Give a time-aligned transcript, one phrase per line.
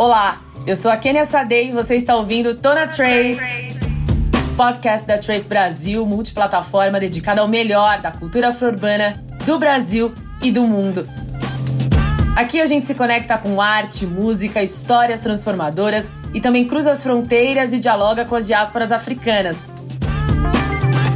[0.00, 3.76] Olá, eu sou a Kenia Sadei e você está ouvindo Tona Trace,
[4.56, 10.62] podcast da Trace Brasil, multiplataforma dedicada ao melhor da cultura afro-urbana do Brasil e do
[10.62, 11.06] mundo.
[12.34, 17.74] Aqui a gente se conecta com arte, música, histórias transformadoras e também cruza as fronteiras
[17.74, 19.66] e dialoga com as diásporas africanas.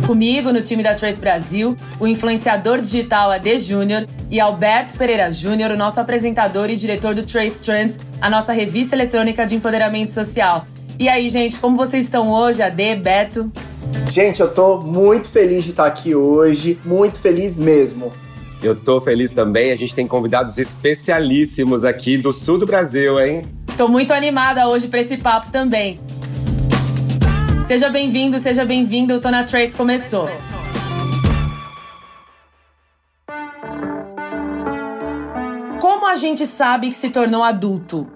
[0.07, 5.71] Comigo, no time da Trace Brasil, o influenciador digital AD Júnior e Alberto Pereira Júnior,
[5.71, 10.67] o nosso apresentador e diretor do Trace Trends, a nossa revista eletrônica de empoderamento social.
[10.98, 13.50] E aí, gente, como vocês estão hoje, AD, Beto?
[14.12, 18.11] Gente, eu tô muito feliz de estar aqui hoje, muito feliz mesmo.
[18.62, 23.43] Eu tô feliz também, a gente tem convidados especialíssimos aqui do sul do Brasil, hein?
[23.76, 25.98] Tô muito animada hoje para esse papo também.
[27.67, 29.14] Seja bem-vindo, seja bem-vindo.
[29.14, 30.29] O Tona Trace começou.
[35.81, 38.06] Como a gente sabe que se tornou adulto?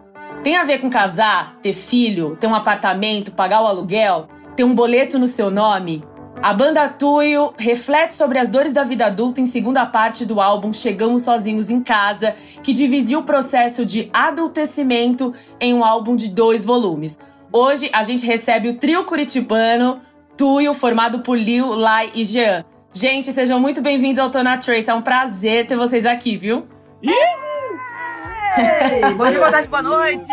[0.44, 4.74] Tem a ver com casar, ter filho, ter um apartamento, pagar o aluguel, ter um
[4.74, 6.04] boleto no seu nome?
[6.42, 10.72] A banda Tuyo reflete sobre as dores da vida adulta em segunda parte do álbum
[10.74, 16.64] Chegamos Sozinhos em Casa, que dividiu o processo de adultecimento em um álbum de dois
[16.64, 17.18] volumes.
[17.52, 20.02] Hoje a gente recebe o trio curitibano
[20.36, 22.62] Tuyo, formado por Liu, Lai e Jean.
[22.92, 24.90] Gente, sejam muito bem-vindos ao Tona Trace.
[24.90, 26.68] É um prazer ter vocês aqui, viu?
[27.02, 27.14] Ei,
[29.14, 30.26] bom dia, boa tarde, boa noite!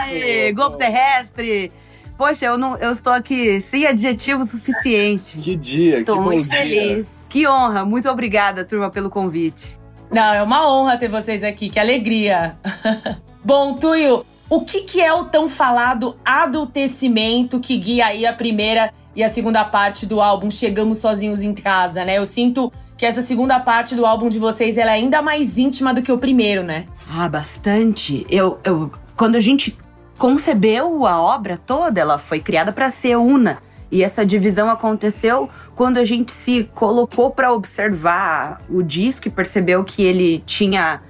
[0.54, 1.72] Globo Terrestre!
[2.18, 5.38] Poxa, eu, não, eu estou aqui sem adjetivo suficiente.
[5.38, 7.08] Que dia, Tô que muito bom feliz.
[7.30, 7.86] Que honra!
[7.86, 9.80] Muito obrigada, turma, pelo convite.
[10.12, 12.58] Não, é uma honra ter vocês aqui, que alegria.
[13.44, 18.94] Bom, Tuyo, o que, que é o tão falado adultecimento que guia aí a primeira
[19.16, 22.18] e a segunda parte do álbum Chegamos Sozinhos em Casa, né?
[22.18, 26.02] Eu sinto que essa segunda parte do álbum de vocês é ainda mais íntima do
[26.02, 26.86] que o primeiro, né?
[27.10, 28.26] Ah, bastante.
[28.30, 29.78] Eu, eu, quando a gente
[30.18, 33.60] concebeu a obra toda, ela foi criada para ser una.
[33.92, 39.84] E essa divisão aconteceu quando a gente se colocou para observar o disco e percebeu
[39.84, 41.02] que ele tinha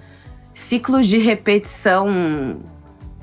[0.54, 2.60] ciclos de repetição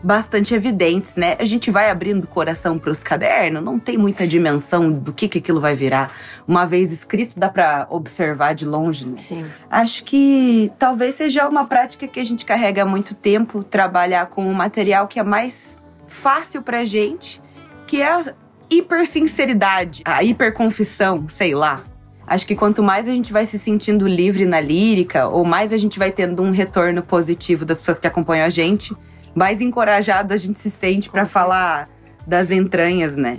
[0.03, 1.37] bastante evidentes, né?
[1.39, 5.29] A gente vai abrindo o coração para os cadernos, não tem muita dimensão do que,
[5.29, 6.13] que aquilo vai virar.
[6.47, 9.17] Uma vez escrito, dá para observar de longe, né?
[9.19, 9.45] Sim.
[9.71, 14.45] Acho que talvez seja uma prática que a gente carrega há muito tempo, trabalhar com
[14.45, 17.41] um material que é mais fácil pra gente,
[17.87, 18.35] que é a
[18.69, 21.81] hipersinceridade, a hiperconfissão, sei lá.
[22.27, 25.77] Acho que quanto mais a gente vai se sentindo livre na lírica, ou mais a
[25.77, 28.97] gente vai tendo um retorno positivo das pessoas que acompanham a gente,
[29.35, 31.89] mais encorajado a gente se sente pra falar
[32.27, 33.39] das entranhas, né?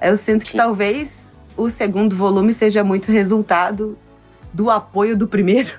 [0.00, 3.96] Eu sinto que talvez o segundo volume seja muito resultado
[4.52, 5.70] do apoio do primeiro.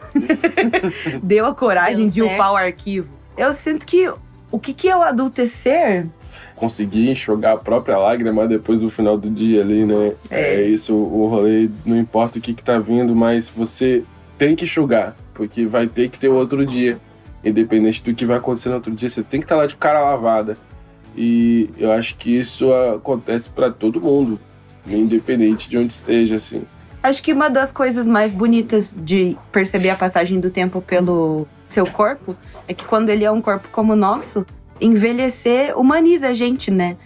[1.22, 2.34] Deu a coragem Deu de certo.
[2.34, 3.10] upar o arquivo.
[3.38, 4.12] Eu sinto que
[4.52, 6.08] o que, que é o adultecer?
[6.56, 10.14] conseguir enxugar a própria lágrima depois do final do dia ali, né?
[10.30, 10.56] É.
[10.56, 14.04] É, isso, o rolê, não importa o que que tá vindo, mas você
[14.38, 16.98] tem que enxugar, porque vai ter que ter outro dia.
[17.46, 20.04] Independente do que vai acontecer no outro dia, você tem que estar lá de cara
[20.04, 20.58] lavada.
[21.16, 24.40] E eu acho que isso acontece pra todo mundo,
[24.86, 26.64] independente de onde esteja, assim.
[27.02, 31.86] Acho que uma das coisas mais bonitas de perceber a passagem do tempo pelo seu
[31.86, 32.36] corpo
[32.68, 34.44] é que quando ele é um corpo como o nosso,
[34.82, 36.98] envelhecer humaniza a gente, né?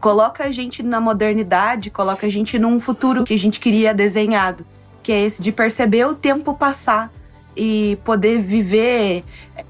[0.00, 4.66] Coloca a gente na modernidade, coloca a gente num futuro que a gente queria desenhado,
[5.02, 7.12] que é esse de perceber o tempo passar
[7.56, 9.24] e poder viver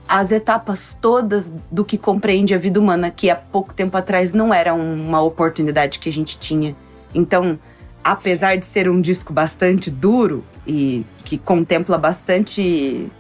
[0.09, 4.53] as etapas todas do que compreende a vida humana, que há pouco tempo atrás não
[4.53, 6.75] era uma oportunidade que a gente tinha.
[7.15, 7.59] Então,
[8.03, 13.11] apesar de ser um disco bastante duro e que contempla bastante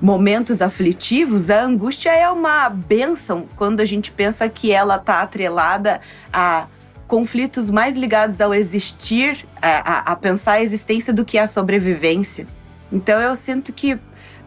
[0.00, 6.00] momentos aflitivos, a angústia é uma benção quando a gente pensa que ela está atrelada
[6.32, 6.66] a
[7.06, 9.68] conflitos mais ligados ao existir, a,
[10.10, 12.46] a- a pensar a existência do que a sobrevivência.
[12.92, 13.98] Então eu sinto que,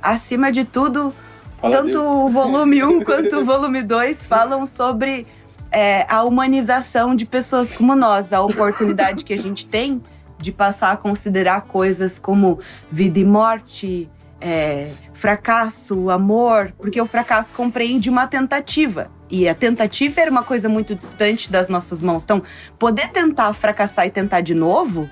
[0.02, 1.14] acima de tudo,
[1.60, 2.08] Fala tanto Deus.
[2.08, 5.26] o volume 1 quanto o volume 2 falam sobre
[5.72, 10.02] é, a humanização de pessoas como nós, a oportunidade que a gente tem
[10.38, 12.60] de passar a considerar coisas como
[12.92, 14.10] vida e morte,
[14.42, 19.10] é, fracasso, amor, porque o fracasso compreende uma tentativa.
[19.30, 22.24] E a tentativa era uma coisa muito distante das nossas mãos.
[22.24, 22.44] Então,
[22.78, 25.10] poder tentar fracassar e tentar de novo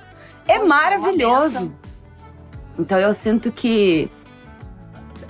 [0.48, 1.74] é uma maravilhoso.
[2.78, 4.10] Então eu sinto que.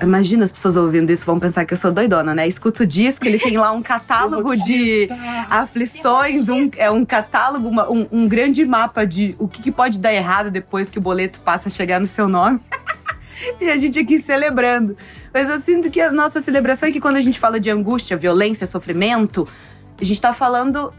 [0.01, 2.47] Imagina as pessoas ouvindo isso vão pensar que eu sou doidona, né?
[2.47, 5.07] Escuta o disco, ele tem lá um catálogo de
[5.47, 9.99] aflições, um, é um catálogo, uma- um, um grande mapa de o que, que pode
[9.99, 12.59] dar errado depois que o boleto passa a chegar no seu nome.
[13.61, 14.97] e a gente aqui celebrando.
[15.31, 18.17] Mas eu sinto que a nossa celebração é que quando a gente fala de angústia,
[18.17, 19.47] violência, sofrimento,
[19.99, 20.91] A gente tá falando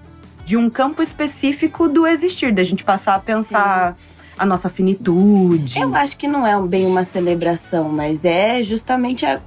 [0.45, 4.12] de um campo específico do existir, da gente passar a pensar Sim.
[4.43, 5.79] A nossa finitude.
[5.79, 9.41] Eu acho que não é bem uma celebração, mas é justamente a,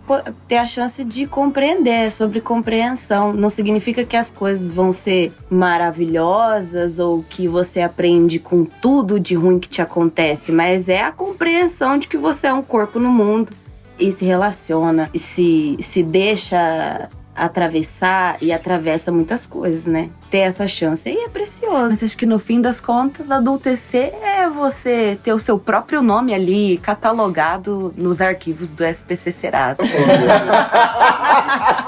[0.47, 3.33] ter a chance de compreender, sobre compreensão.
[3.33, 9.35] Não significa que as coisas vão ser maravilhosas ou que você aprende com tudo de
[9.35, 13.09] ruim que te acontece, mas é a compreensão de que você é um corpo no
[13.09, 13.51] mundo
[13.99, 20.09] e se relaciona e se, se deixa atravessar e atravessa muitas coisas, né?
[20.31, 21.89] Ter essa chance aí é precioso.
[21.89, 26.33] Mas acho que no fim das contas, adultecer é você ter o seu próprio nome
[26.33, 29.83] ali catalogado nos arquivos do SPC Serasa.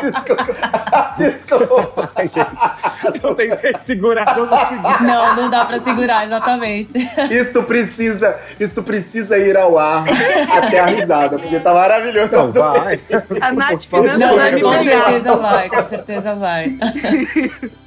[0.02, 0.46] desculpa.
[1.18, 2.12] Desculpa.
[2.16, 2.48] Ai, gente.
[3.24, 5.04] Eu tentei segurar, não consegui.
[5.04, 6.98] Não, não dá pra segurar, exatamente.
[7.32, 10.06] Isso precisa, isso precisa ir ao ar
[10.58, 12.32] até a risada, porque tá maravilhoso.
[12.32, 13.00] Não, vai.
[13.42, 16.78] A Nath Finanças vai Com certeza vai, com certeza vai.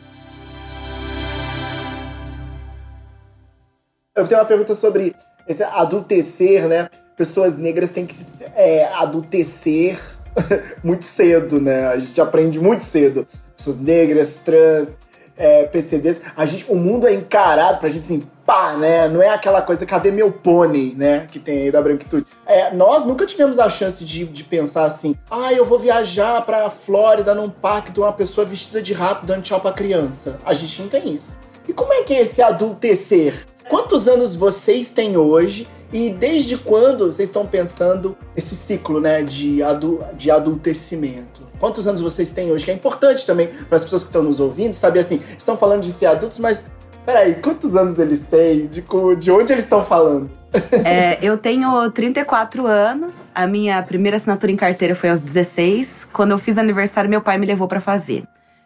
[4.20, 5.14] Eu tenho uma pergunta sobre
[5.48, 6.88] esse adultecer, né?
[7.16, 8.14] Pessoas negras têm que
[8.54, 9.98] é, adultecer
[10.84, 11.86] muito cedo, né?
[11.88, 13.26] A gente aprende muito cedo.
[13.56, 14.96] Pessoas negras, trans,
[15.36, 16.20] é, PCDs.
[16.36, 19.08] A gente, o mundo é encarado pra gente assim, pá, né?
[19.08, 21.26] Não é aquela coisa, cadê meu pônei, né?
[21.30, 22.26] Que tem aí da branquitude.
[22.46, 26.68] É, nós nunca tivemos a chance de, de pensar assim, ah, eu vou viajar pra
[26.68, 30.38] Flórida num parque de uma pessoa vestida de rato dando tchau pra criança.
[30.44, 31.38] A gente não tem isso.
[31.66, 33.46] E como é que é esse adultecer?
[33.70, 35.68] Quantos anos vocês têm hoje?
[35.92, 41.46] E desde quando vocês estão pensando esse ciclo, né, de, adu de adultecimento?
[41.60, 42.64] Quantos anos vocês têm hoje?
[42.64, 45.82] Que é importante também para as pessoas que estão nos ouvindo saber assim, estão falando
[45.82, 46.68] de ser adultos, mas
[47.06, 48.66] peraí, quantos anos eles têm?
[48.66, 48.84] De,
[49.16, 50.28] de onde eles estão falando?
[50.84, 53.14] É, eu tenho 34 anos.
[53.32, 56.08] A minha primeira assinatura em carteira foi aos 16.
[56.12, 58.24] Quando eu fiz aniversário, meu pai me levou para fazer.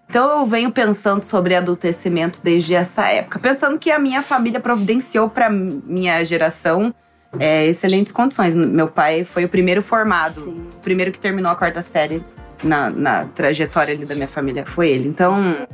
[0.08, 5.28] Então eu venho pensando sobre adultecimento desde essa época, pensando que a minha família providenciou
[5.28, 6.94] para minha geração
[7.38, 8.54] é, excelentes condições.
[8.54, 10.66] Meu pai foi o primeiro formado, Sim.
[10.76, 12.22] o primeiro que terminou a quarta série
[12.62, 15.08] na, na trajetória ali da minha família foi ele.
[15.08, 15.66] Então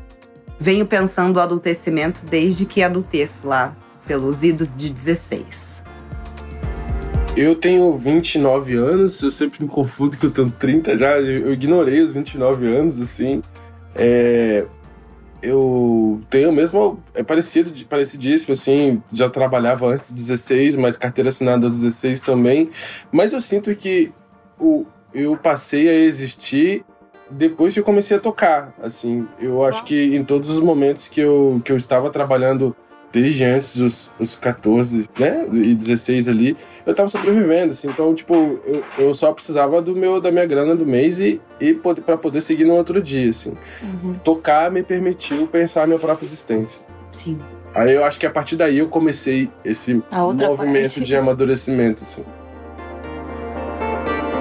[0.58, 3.74] venho pensando o adultecimento desde que adulteço lá
[4.06, 5.70] pelos idos de 16.
[7.36, 12.00] Eu tenho 29 anos, eu sempre me confundo que eu tenho 30 já, eu ignorei
[12.00, 13.40] os 29 anos, assim.
[14.00, 14.66] É,
[15.42, 17.02] eu tenho mesmo.
[17.14, 19.02] É parecido, parecidíssimo, assim.
[19.12, 22.70] Já trabalhava antes de 16, mas carteira assinada aos 16 também.
[23.12, 24.12] Mas eu sinto que
[24.58, 26.84] o, eu passei a existir
[27.30, 28.74] depois que eu comecei a tocar.
[28.82, 32.74] Assim, eu acho que em todos os momentos que eu, que eu estava trabalhando,
[33.12, 37.88] desde antes dos, dos 14 né, e 16 ali, eu tava sobrevivendo, assim.
[37.88, 38.34] Então, tipo,
[38.64, 42.40] eu, eu só precisava do meu, da minha grana do mês e, e para poder
[42.40, 43.54] seguir no outro dia, assim.
[43.82, 44.14] Uhum.
[44.24, 46.86] Tocar me permitiu pensar a minha própria existência.
[47.12, 47.38] Sim.
[47.74, 51.00] Aí eu acho que a partir daí eu comecei esse movimento parte.
[51.00, 52.24] de amadurecimento, assim.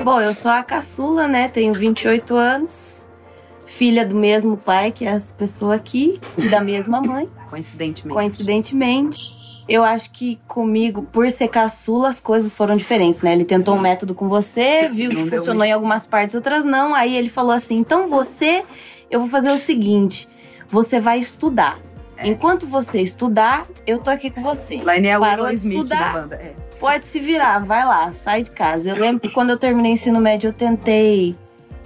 [0.03, 1.47] Bom, eu sou a caçula, né?
[1.47, 3.07] Tenho 28 anos.
[3.65, 6.19] Filha do mesmo pai que essa pessoa aqui,
[6.49, 7.29] da mesma mãe.
[7.49, 8.13] Coincidentemente.
[8.13, 9.39] Coincidentemente.
[9.67, 13.33] Eu acho que comigo, por ser caçula, as coisas foram diferentes, né?
[13.33, 16.95] Ele tentou um método com você, viu que funcionou em algumas partes, outras não.
[16.95, 18.63] Aí ele falou assim: então você,
[19.11, 20.27] eu vou fazer o seguinte:
[20.67, 21.79] você vai estudar.
[22.17, 22.27] É.
[22.27, 24.77] Enquanto você estudar, eu tô aqui com você.
[24.83, 26.35] Laine é Parou de Smith estudar, da banda.
[26.35, 26.53] É.
[26.79, 28.89] Pode se virar, vai lá, sai de casa.
[28.89, 31.35] Eu lembro que quando eu terminei o ensino médio, eu tentei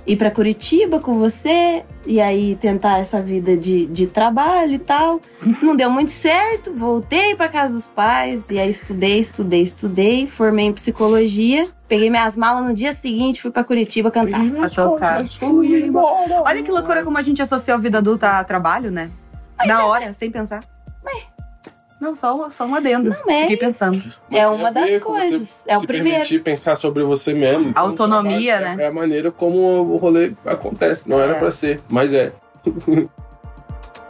[0.06, 5.22] ir para Curitiba com você e aí tentar essa vida de, de trabalho e tal.
[5.62, 10.66] Não deu muito certo, voltei para casa dos pais e aí estudei, estudei, estudei, formei
[10.66, 14.42] em psicologia, peguei minhas malas no dia seguinte, fui para Curitiba cantar.
[14.64, 15.28] A tocar.
[15.28, 16.42] Fui embora.
[16.42, 19.10] Olha que loucura como a gente associa a vida adulta a trabalho, né?
[19.66, 20.64] Na hora, sem pensar.
[21.06, 21.33] Ué,
[22.04, 23.10] não, só, só um adendo.
[23.10, 24.04] Não, Fiquei pensando.
[24.30, 25.48] é uma das coisas.
[25.66, 26.18] É o se primeiro.
[26.18, 27.70] permitir pensar sobre você mesmo.
[27.70, 28.76] Então, Autonomia, né?
[28.78, 31.10] É, é, a maneira como o rolê acontece.
[31.10, 31.24] Não é.
[31.24, 32.34] era para ser, mas é.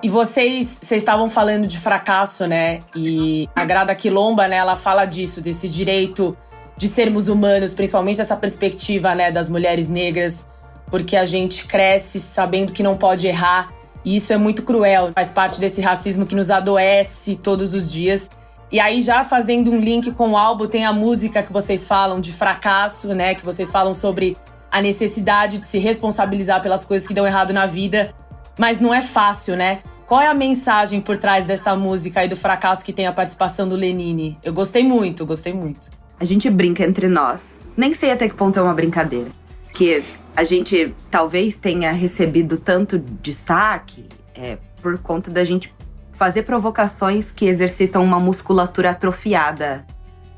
[0.01, 2.81] E vocês, vocês estavam falando de fracasso, né?
[2.93, 6.35] E a Grada Quilomba, né, ela fala disso, desse direito
[6.75, 10.45] de sermos humanos, principalmente dessa perspectiva, né, das mulheres negras,
[10.87, 13.71] porque a gente cresce sabendo que não pode errar
[14.05, 18.29] e isso é muito cruel, faz parte desse racismo que nos adoece todos os dias.
[18.71, 22.19] E aí, já fazendo um link com o álbum, tem a música que vocês falam
[22.19, 23.35] de fracasso, né?
[23.35, 24.35] Que vocês falam sobre
[24.71, 28.13] a necessidade de se responsabilizar pelas coisas que dão errado na vida.
[28.57, 29.83] Mas não é fácil, né?
[30.07, 33.69] Qual é a mensagem por trás dessa música e do fracasso que tem a participação
[33.69, 34.37] do Lenine?
[34.43, 35.89] Eu gostei muito, gostei muito.
[36.19, 37.41] A gente brinca entre nós.
[37.77, 39.29] Nem sei até que ponto é uma brincadeira.
[39.73, 40.03] Que
[40.35, 45.73] a gente talvez tenha recebido tanto destaque É por conta da gente
[46.11, 49.85] fazer provocações que exercitam uma musculatura atrofiada,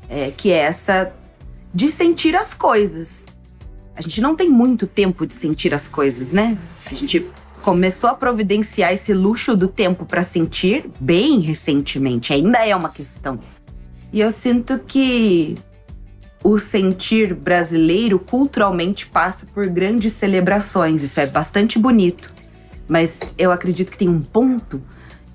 [0.08, 1.12] é, que é essa
[1.74, 3.26] de sentir as coisas.
[3.94, 6.56] A gente não tem muito tempo de sentir as coisas, né?
[6.86, 7.26] A gente
[7.60, 13.40] começou a providenciar esse luxo do tempo para sentir bem recentemente, ainda é uma questão.
[14.12, 15.56] E eu sinto que
[16.42, 22.32] o sentir brasileiro culturalmente passa por grandes celebrações, isso é bastante bonito.
[22.88, 24.80] Mas eu acredito que tem um ponto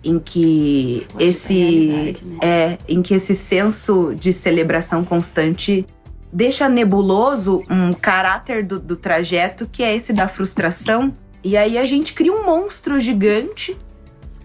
[0.04, 2.38] em que esse né?
[2.42, 5.86] é em que esse senso de celebração constante
[6.34, 11.86] deixa nebuloso um caráter do, do trajeto que é esse da frustração e aí a
[11.86, 13.78] gente cria um monstro gigante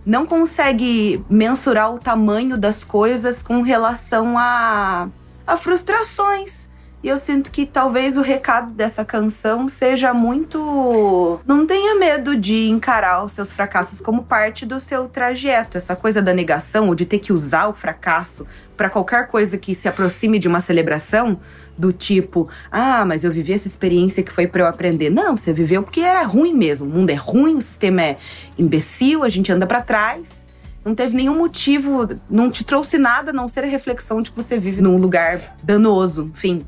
[0.05, 5.09] não consegue mensurar o tamanho das coisas com relação a,
[5.47, 6.67] a frustrações
[7.07, 11.39] e eu sinto que talvez o recado dessa canção seja muito.
[11.47, 15.79] Não tenha medo de encarar os seus fracassos como parte do seu trajeto.
[15.79, 18.45] Essa coisa da negação, ou de ter que usar o fracasso
[18.77, 21.39] para qualquer coisa que se aproxime de uma celebração,
[21.79, 25.11] do tipo, ah, mas eu vivi essa experiência que foi para eu aprender.
[25.11, 26.87] Não, você viveu porque era ruim mesmo.
[26.87, 28.17] O mundo é ruim, o sistema é
[28.59, 30.46] imbecil, a gente anda para trás
[30.87, 34.37] não teve nenhum motivo, não te trouxe nada a não ser a reflexão de que
[34.37, 36.31] você vive num lugar danoso.
[36.33, 36.65] Enfim,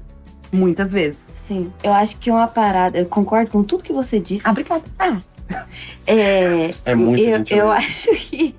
[0.52, 1.20] muitas vezes.
[1.46, 4.46] Sim, eu acho que uma parada, eu concordo com tudo que você disse.
[4.46, 4.82] Ah, obrigada.
[4.98, 5.18] Ah.
[6.06, 7.86] É, É muita eu, eu ali.
[7.86, 8.54] acho que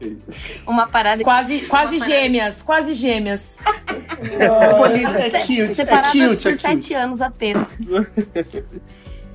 [0.65, 3.59] uma parada Quase, quase gêmeas, quase gêmeas.
[4.39, 6.93] é cute, é separadas cute, por é sete cute.
[6.95, 7.67] anos apenas.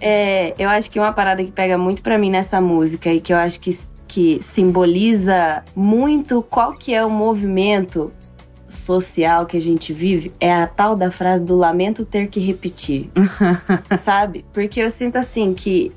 [0.01, 3.33] É, eu acho que uma parada que pega muito pra mim nessa música e que
[3.33, 3.79] eu acho que,
[4.15, 8.13] que simboliza muito qual que é o movimento
[8.69, 13.11] social que a gente vive é a tal da frase do lamento ter que repetir.
[14.05, 14.45] sabe?
[14.53, 15.91] Porque eu sinto assim que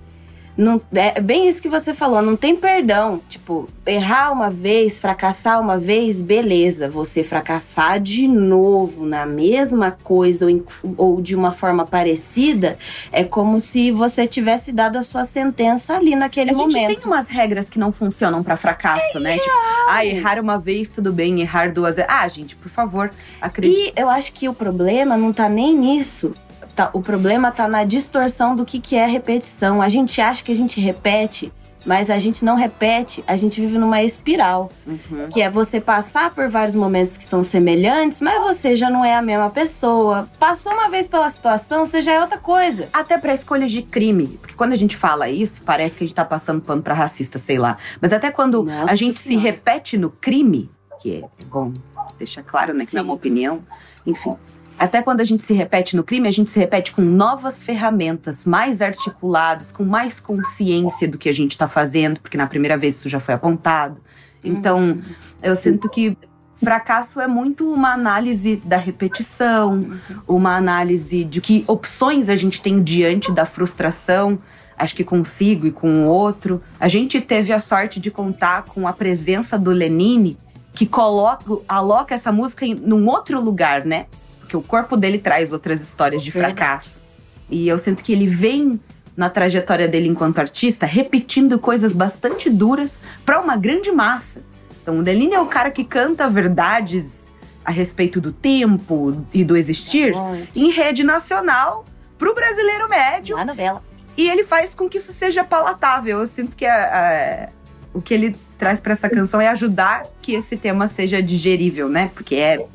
[0.57, 3.21] não, é bem isso que você falou, não tem perdão.
[3.29, 6.89] Tipo, errar uma vez, fracassar uma vez, beleza.
[6.89, 10.63] Você fracassar de novo na mesma coisa ou, em-
[10.97, 12.77] ou de uma forma parecida,
[13.11, 16.87] é como se você tivesse dado a sua sentença ali naquele A gente momento.
[16.99, 19.37] tem umas regras que não funcionam pra fracasso, né?
[19.37, 19.51] Tipo,
[19.89, 22.09] ah, errar uma vez, tudo bem, errar duas vezes.
[22.11, 23.93] Ah, gente, por favor, acredite.
[23.95, 26.33] E eu acho que o problema não tá nem nisso.
[26.77, 29.81] Tá- o problema tá na distorção do que, que é repetição.
[29.81, 31.51] A gente acha que a gente repete,
[31.83, 34.69] mas a gente não repete, a gente vive numa espiral.
[34.85, 35.27] Uhum.
[35.33, 39.15] Que é você passar por vários momentos que são semelhantes, mas você já não é
[39.15, 40.29] a mesma pessoa.
[40.37, 42.87] Passou uma vez pela situação, você já é outra coisa.
[42.93, 44.37] Até pra escolhas de crime.
[44.39, 47.39] Porque quando a gente fala isso, parece que a gente tá passando pano pra racista,
[47.39, 47.77] sei lá.
[47.99, 49.47] Mas até quando Nossa a gente se Senhora.
[49.47, 50.69] repete no crime,
[51.01, 51.73] que é bom,
[52.19, 53.09] deixa claro, né, que não é Sim.
[53.09, 53.61] uma opinião,
[54.05, 54.35] enfim.
[54.79, 58.45] Até quando a gente se repete no crime, a gente se repete com novas ferramentas,
[58.45, 62.95] mais articuladas, com mais consciência do que a gente está fazendo, porque na primeira vez
[62.95, 63.97] isso já foi apontado.
[64.43, 64.99] Então,
[65.41, 66.15] eu sinto que
[66.57, 72.81] fracasso é muito uma análise da repetição, uma análise de que opções a gente tem
[72.81, 74.37] diante da frustração.
[74.77, 76.61] Acho que consigo e com o outro.
[76.79, 80.37] A gente teve a sorte de contar com a presença do Lenine,
[80.73, 84.05] que coloca, aloca essa música em num outro lugar, né?
[84.47, 87.01] Porque o corpo dele traz outras histórias de fracasso.
[87.49, 88.79] E eu sinto que ele vem
[89.15, 94.41] na trajetória dele enquanto artista repetindo coisas bastante duras para uma grande massa.
[94.81, 97.27] Então, o Lenine é o cara que canta verdades
[97.65, 100.13] a respeito do tempo e do existir
[100.55, 101.83] em rede nacional
[102.17, 103.83] pro brasileiro médio Na novela.
[104.15, 106.21] e ele faz com que isso seja palatável.
[106.21, 107.49] Eu sinto que a- a-
[107.93, 112.11] o que ele traz para essa canção é ajudar que esse tema seja digerível, né?
[112.15, 112.65] Porque é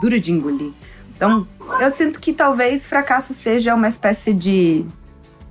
[0.00, 0.72] duro de engolir.
[1.24, 1.48] Então,
[1.80, 4.84] eu sinto que talvez fracasso seja uma espécie de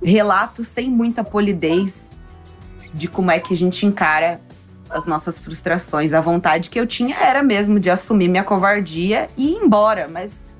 [0.00, 2.08] relato sem muita polidez
[2.92, 4.40] de como é que a gente encara
[4.88, 6.12] as nossas frustrações.
[6.12, 10.54] A vontade que eu tinha era mesmo de assumir minha covardia e ir embora, mas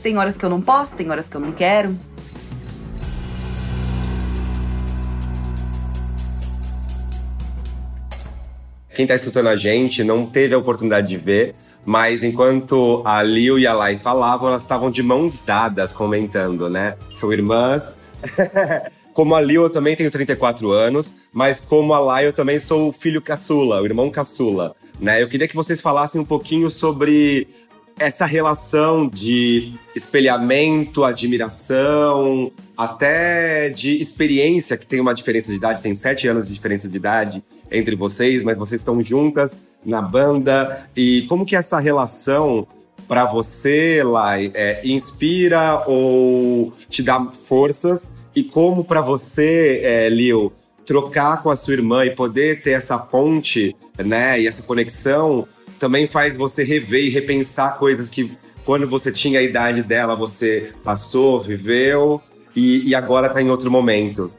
[0.00, 1.98] tem horas que eu não posso, tem horas que eu não quero.
[8.94, 11.56] Quem tá escutando a gente não teve a oportunidade de ver,
[11.88, 16.98] mas enquanto a Liu e a Lai falavam, elas estavam de mãos dadas comentando, né?
[17.14, 17.96] São irmãs.
[19.14, 22.90] como a Liu, eu também tenho 34 anos, mas como a Lai, eu também sou
[22.90, 25.22] o filho caçula, o irmão caçula, né?
[25.22, 27.48] Eu queria que vocês falassem um pouquinho sobre
[27.98, 35.94] essa relação de espelhamento, admiração, até de experiência, que tem uma diferença de idade, tem
[35.94, 40.88] sete anos de diferença de idade entre vocês, mas vocês estão juntas na banda.
[40.96, 42.66] E como que essa relação
[43.06, 48.12] para você, Lai, é, inspira ou te dá forças?
[48.34, 50.52] E como para você, é, Lil,
[50.84, 55.46] trocar com a sua irmã e poder ter essa ponte, né, e essa conexão,
[55.78, 60.72] também faz você rever e repensar coisas que quando você tinha a idade dela, você
[60.84, 62.20] passou, viveu
[62.54, 64.30] e, e agora tá em outro momento.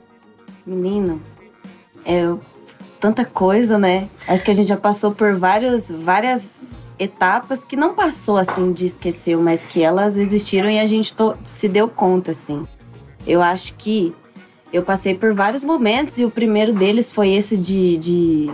[0.65, 1.21] Menino,
[2.05, 2.31] é
[2.99, 4.09] tanta coisa, né?
[4.27, 6.41] Acho que a gente já passou por vários, várias
[6.99, 11.15] etapas que não passou assim de esquecer, mas que elas existiram e a gente
[11.45, 12.67] se deu conta, assim.
[13.25, 14.13] Eu acho que
[14.71, 18.51] eu passei por vários momentos e o primeiro deles foi esse de, de,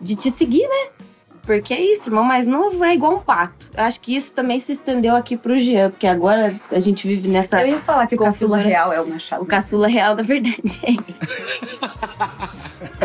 [0.00, 0.95] de te seguir, né?
[1.46, 3.70] Porque é isso, irmão mais novo é igual um pato.
[3.74, 7.28] Eu acho que isso também se estendeu aqui pro Jean, porque agora a gente vive
[7.28, 7.62] nessa.
[7.62, 9.42] Eu ia falar que o caçula real é o Machado.
[9.42, 11.14] O caçula real, na verdade, é ele.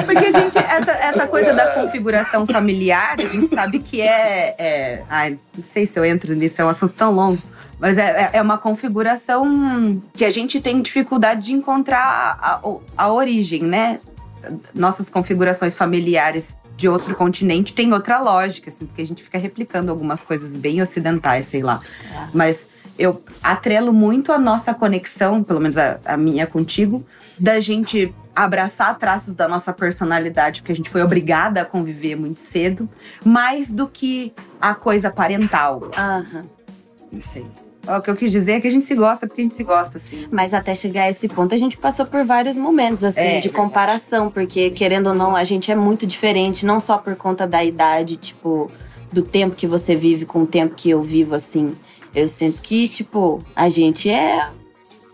[0.05, 5.03] Porque, gente, essa, essa coisa da configuração familiar, a gente sabe que é, é.
[5.07, 7.41] Ai, não sei se eu entro nisso, é um assunto tão longo.
[7.79, 12.61] Mas é, é, é uma configuração que a gente tem dificuldade de encontrar a, a,
[12.97, 13.99] a origem, né?
[14.73, 19.91] Nossas configurações familiares de outro continente tem outra lógica, assim, porque a gente fica replicando
[19.91, 21.79] algumas coisas bem ocidentais, sei lá.
[22.11, 22.27] É.
[22.33, 27.05] Mas eu atrelo muito a nossa conexão, pelo menos a, a, minha contigo,
[27.39, 32.39] da gente abraçar traços da nossa personalidade, porque a gente foi obrigada a conviver muito
[32.39, 32.89] cedo,
[33.23, 35.91] mais do que a coisa parental.
[35.95, 36.45] Aham.
[37.11, 37.45] Não sei.
[37.87, 39.63] O que eu quis dizer é que a gente se gosta porque a gente se
[39.63, 40.27] gosta, assim.
[40.31, 43.49] Mas até chegar a esse ponto, a gente passou por vários momentos, assim, é, de
[43.49, 47.63] comparação, porque, querendo ou não, a gente é muito diferente, não só por conta da
[47.63, 48.69] idade, tipo,
[49.11, 51.75] do tempo que você vive com o tempo que eu vivo, assim.
[52.13, 54.47] Eu sinto que, tipo, a gente é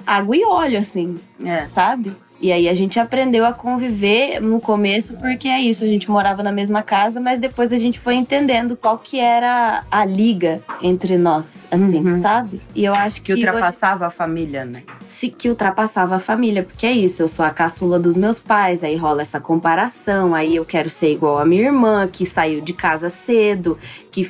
[0.07, 1.67] água e óleo, assim, é.
[1.67, 2.13] sabe?
[2.39, 6.43] E aí a gente aprendeu a conviver no começo, porque é isso, a gente morava
[6.43, 11.17] na mesma casa, mas depois a gente foi entendendo qual que era a liga entre
[11.17, 12.21] nós, assim, uhum.
[12.21, 12.59] sabe?
[12.75, 13.33] E eu acho que.
[13.33, 14.05] Que ultrapassava hoje...
[14.05, 14.83] a família, né?
[15.09, 18.83] Se, que ultrapassava a família, porque é isso, eu sou a caçula dos meus pais,
[18.83, 22.71] aí rola essa comparação, aí eu quero ser igual a minha irmã, que saiu de
[22.71, 23.79] casa cedo,
[24.11, 24.29] que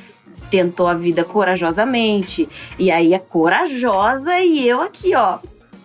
[0.50, 2.48] tentou a vida corajosamente,
[2.78, 5.38] e aí é corajosa e eu aqui, ó,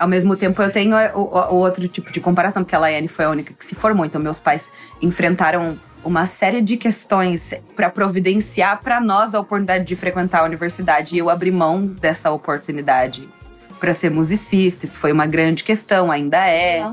[0.04, 3.24] ao mesmo tempo, eu tenho o, o, outro tipo de comparação, porque a Laiane foi
[3.24, 4.06] a única que se formou.
[4.06, 4.70] Então, meus pais
[5.02, 11.16] enfrentaram uma série de questões para providenciar para nós a oportunidade de frequentar a universidade.
[11.16, 13.30] E eu abri mão dessa oportunidade
[13.80, 14.86] para ser musicista.
[14.86, 16.86] Isso foi uma grande questão, ainda é.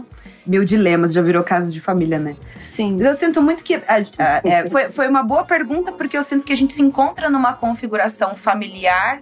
[0.47, 2.37] Mil dilemas, já virou caso de família, né?
[2.63, 2.93] Sim.
[2.93, 3.75] Mas eu sinto muito que.
[3.75, 3.83] A,
[4.19, 7.29] a, é, foi, foi uma boa pergunta, porque eu sinto que a gente se encontra
[7.29, 9.19] numa configuração familiar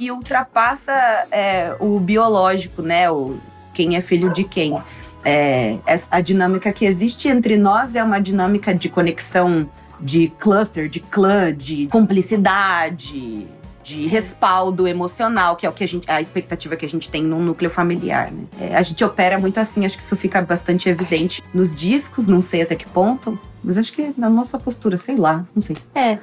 [0.00, 3.10] que ultrapassa é, o biológico, né?
[3.10, 3.38] O,
[3.74, 4.82] quem é filho de quem.
[5.22, 5.76] É,
[6.10, 9.68] a dinâmica que existe entre nós é uma dinâmica de conexão
[10.00, 13.46] de cluster, de clã, de cumplicidade,
[13.84, 17.22] de respaldo emocional, que é o que a gente, a expectativa que a gente tem
[17.22, 18.32] num núcleo familiar.
[18.32, 18.44] Né?
[18.58, 22.40] É, a gente opera muito assim, acho que isso fica bastante evidente nos discos, não
[22.40, 25.76] sei até que ponto, mas acho que na nossa postura, sei lá, não sei.
[25.94, 26.18] É,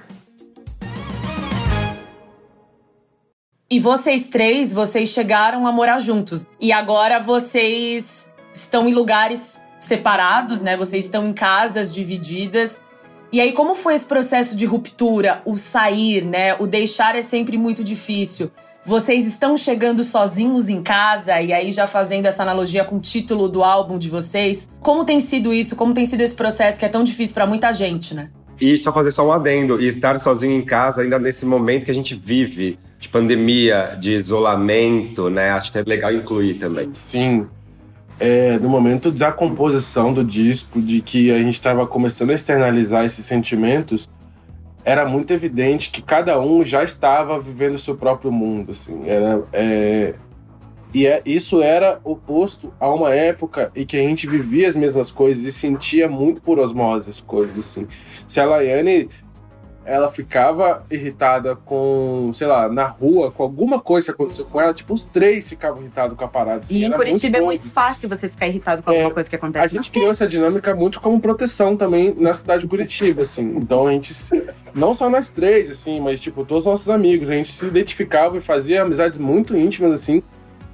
[3.70, 6.46] E vocês três, vocês chegaram a morar juntos.
[6.58, 10.78] E agora vocês estão em lugares separados, né?
[10.78, 12.82] Vocês estão em casas divididas.
[13.30, 15.42] E aí, como foi esse processo de ruptura?
[15.44, 16.56] O sair, né?
[16.56, 18.50] O deixar é sempre muito difícil.
[18.86, 23.50] Vocês estão chegando sozinhos em casa e aí já fazendo essa analogia com o título
[23.50, 24.70] do álbum de vocês.
[24.80, 25.76] Como tem sido isso?
[25.76, 28.30] Como tem sido esse processo que é tão difícil para muita gente, né?
[28.62, 31.92] E só fazer só um adendo e estar sozinho em casa ainda nesse momento que
[31.92, 35.52] a gente vive de pandemia, de isolamento, né?
[35.52, 36.90] Acho que é legal incluir também.
[36.94, 37.48] Sim.
[38.20, 43.06] É, no momento da composição do disco, de que a gente estava começando a externalizar
[43.06, 44.10] esses sentimentos,
[44.84, 49.08] era muito evidente que cada um já estava vivendo seu próprio mundo, assim.
[49.08, 50.14] Era, é,
[50.94, 55.12] e é, isso era oposto a uma época em que a gente vivia as mesmas
[55.12, 57.88] coisas e sentia muito por osmose as coisas, assim.
[58.28, 59.10] Se a Laiane
[59.88, 64.74] ela ficava irritada com, sei lá, na rua, com alguma coisa que aconteceu com ela,
[64.74, 66.60] tipo, os três ficavam irritados com a parada.
[66.60, 69.30] Assim, e em Curitiba muito é muito fácil você ficar irritado com alguma é, coisa
[69.30, 69.66] que acontece.
[69.66, 73.56] A gente criou essa dinâmica muito como proteção também na cidade de Curitiba, assim.
[73.56, 74.14] Então a gente,
[74.76, 78.36] não só nós três, assim, mas tipo, todos os nossos amigos, a gente se identificava
[78.36, 80.22] e fazia amizades muito íntimas, assim,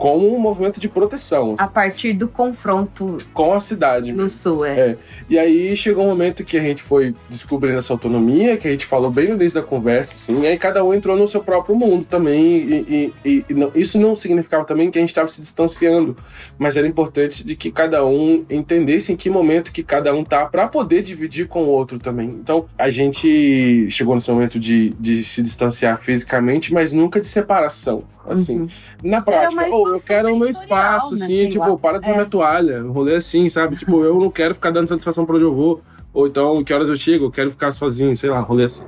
[0.04, 1.56] como um movimento de proteção.
[1.58, 4.12] A partir do confronto com a cidade.
[4.12, 4.78] No sul, é.
[4.78, 4.98] é.
[5.30, 8.86] E aí chegou um momento que a gente foi descobrindo essa autonomia, que a gente
[8.86, 11.74] falou bem no início da conversa, assim, e aí cada um entrou no seu próprio
[11.74, 12.44] mundo também.
[12.44, 16.18] E, e, e não, isso não significava também que a gente estava se distanciando,
[16.58, 20.48] mas era importante de que cada um entendesse em que momento que cada um tá
[20.48, 22.28] para poder dividir com o outro também.
[22.28, 28.04] Então a gente chegou nesse momento de, de se distanciar fisicamente, mas nunca de separação.
[28.26, 28.68] Assim, uhum.
[29.04, 31.24] na prática, ou eu quero o meu espaço, né?
[31.26, 31.78] assim, Sei tipo, lá.
[31.78, 32.16] para de usar É.
[32.18, 32.84] minha toalha.
[32.86, 33.76] Um rolê assim, sabe?
[33.76, 35.82] Tipo, eu não quero ficar dando satisfação pra onde eu vou.
[36.14, 38.86] Ou então, que horas eu chego, eu quero ficar sozinho, sei lá, rolê assim.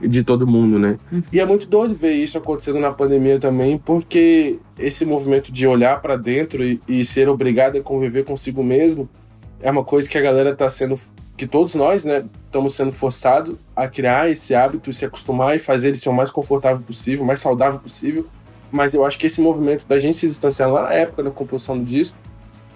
[0.00, 0.98] De todo mundo, né?
[1.10, 1.22] Uhum.
[1.32, 6.02] E é muito doido ver isso acontecendo na pandemia também, porque esse movimento de olhar
[6.02, 9.08] pra dentro e, e ser obrigado a conviver consigo mesmo
[9.62, 11.00] é uma coisa que a galera tá sendo.
[11.34, 15.88] que todos nós, né, estamos sendo forçados a criar esse hábito, se acostumar e fazer
[15.88, 18.26] ele ser o mais confortável possível, o mais saudável possível.
[18.70, 21.78] Mas eu acho que esse movimento da gente se distanciar lá na época da composição
[21.78, 22.16] do disco,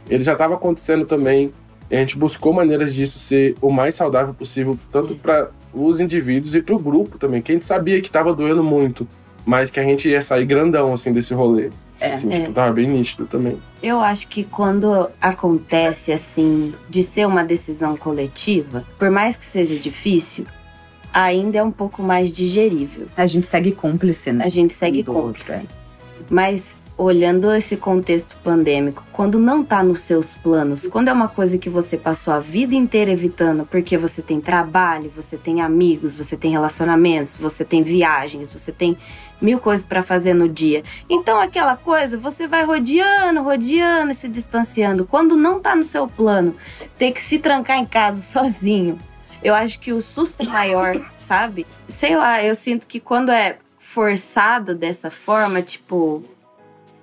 [0.08, 1.52] ele já estava acontecendo também.
[1.90, 6.54] E a gente buscou maneiras disso ser o mais saudável possível, tanto para os indivíduos
[6.54, 9.06] e para o grupo também, que a gente sabia que estava doendo muito,
[9.44, 11.70] mas que a gente ia sair grandão assim desse rolê.
[12.00, 12.40] É, assim, é.
[12.40, 13.60] tipo, tava bem nítido também.
[13.82, 19.74] Eu acho que quando acontece assim, de ser uma decisão coletiva, por mais que seja
[19.74, 20.46] difícil,
[21.12, 23.06] ainda é um pouco mais digerível.
[23.16, 24.44] A gente segue cúmplice, né?
[24.44, 25.66] A gente segue cúmplice.
[26.28, 31.56] Mas olhando esse contexto pandêmico, quando não tá nos seus planos, quando é uma coisa
[31.56, 36.36] que você passou a vida inteira evitando, porque você tem trabalho, você tem amigos, você
[36.36, 38.98] tem relacionamentos, você tem viagens, você tem
[39.40, 40.82] mil coisas pra fazer no dia.
[41.08, 45.06] Então aquela coisa, você vai rodeando, rodeando e se distanciando.
[45.06, 46.54] Quando não tá no seu plano,
[46.98, 48.98] ter que se trancar em casa sozinho.
[49.42, 51.66] Eu acho que o susto maior, sabe?
[51.88, 53.56] Sei lá, eu sinto que quando é
[53.92, 56.22] forçado dessa forma, tipo,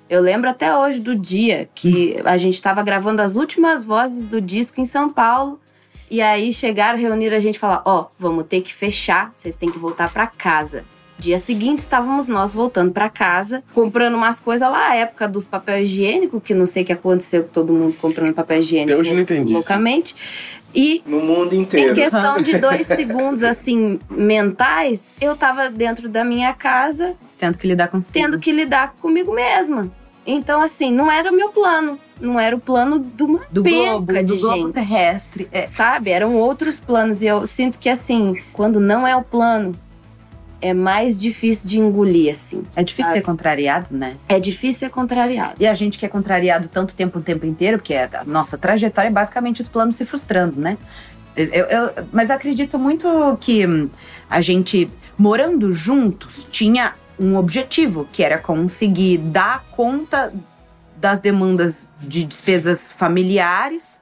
[0.09, 4.39] eu lembro até hoje do dia que a gente tava gravando as últimas vozes do
[4.39, 5.59] disco em São Paulo.
[6.09, 9.69] E aí chegaram, reuniram a gente e falaram: Ó, vamos ter que fechar, vocês têm
[9.69, 10.85] que voltar pra casa.
[11.19, 15.81] Dia seguinte estávamos nós voltando pra casa, comprando umas coisas lá, a época dos papel
[15.81, 19.21] higiênico, que não sei o que aconteceu com todo mundo comprando papel higiênico hoje não
[19.21, 19.67] entendi isso.
[20.79, 21.95] E No mundo em inteiro.
[21.95, 27.87] questão de dois segundos, assim, mentais, eu tava dentro da minha casa, Tendo que lidar
[27.87, 29.91] com tendo que lidar comigo mesma.
[30.25, 31.97] Então, assim, não era o meu plano.
[32.19, 34.73] Não era o plano de uma do penca globo, de do globo gente.
[34.73, 35.47] terrestre.
[35.51, 35.67] É.
[35.67, 36.09] Sabe?
[36.11, 37.21] Eram outros planos.
[37.21, 39.73] E eu sinto que, assim, quando não é o plano,
[40.61, 42.63] é mais difícil de engolir, assim.
[42.75, 43.19] É difícil Sabe?
[43.19, 44.15] ser contrariado, né?
[44.27, 45.55] É difícil ser contrariado.
[45.59, 49.09] E a gente que é contrariado tanto tempo o tempo inteiro, porque a nossa trajetória
[49.09, 50.77] é basicamente os planos se frustrando, né?
[51.35, 53.07] Eu, eu- mas acredito muito
[53.39, 53.89] que hum,
[54.29, 60.33] a gente, morando juntos, tinha um objetivo, que era conseguir dar conta
[60.95, 63.97] das demandas de despesas familiares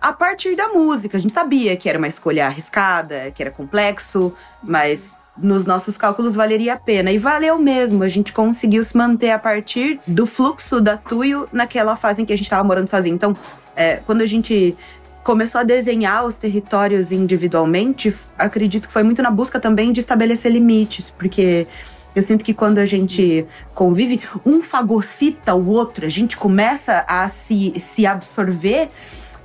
[0.00, 1.16] a partir da música.
[1.16, 6.34] A gente sabia que era uma escolha arriscada, que era complexo, mas nos nossos cálculos
[6.34, 7.10] valeria a pena.
[7.10, 8.02] E valeu mesmo.
[8.02, 12.32] A gente conseguiu se manter a partir do fluxo da Tuyo naquela fase em que
[12.32, 13.14] a gente estava morando sozinho.
[13.14, 13.36] Então,
[13.76, 14.76] é, quando a gente
[15.22, 20.50] começou a desenhar os territórios individualmente, acredito que foi muito na busca também de estabelecer
[20.50, 21.66] limites, porque
[22.14, 27.28] eu sinto que quando a gente convive, um fagocita o outro, a gente começa a
[27.28, 28.88] se, se absorver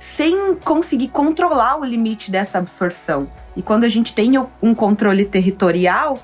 [0.00, 3.26] sem conseguir controlar o limite dessa absorção.
[3.56, 6.18] E quando a gente tem um controle territorial,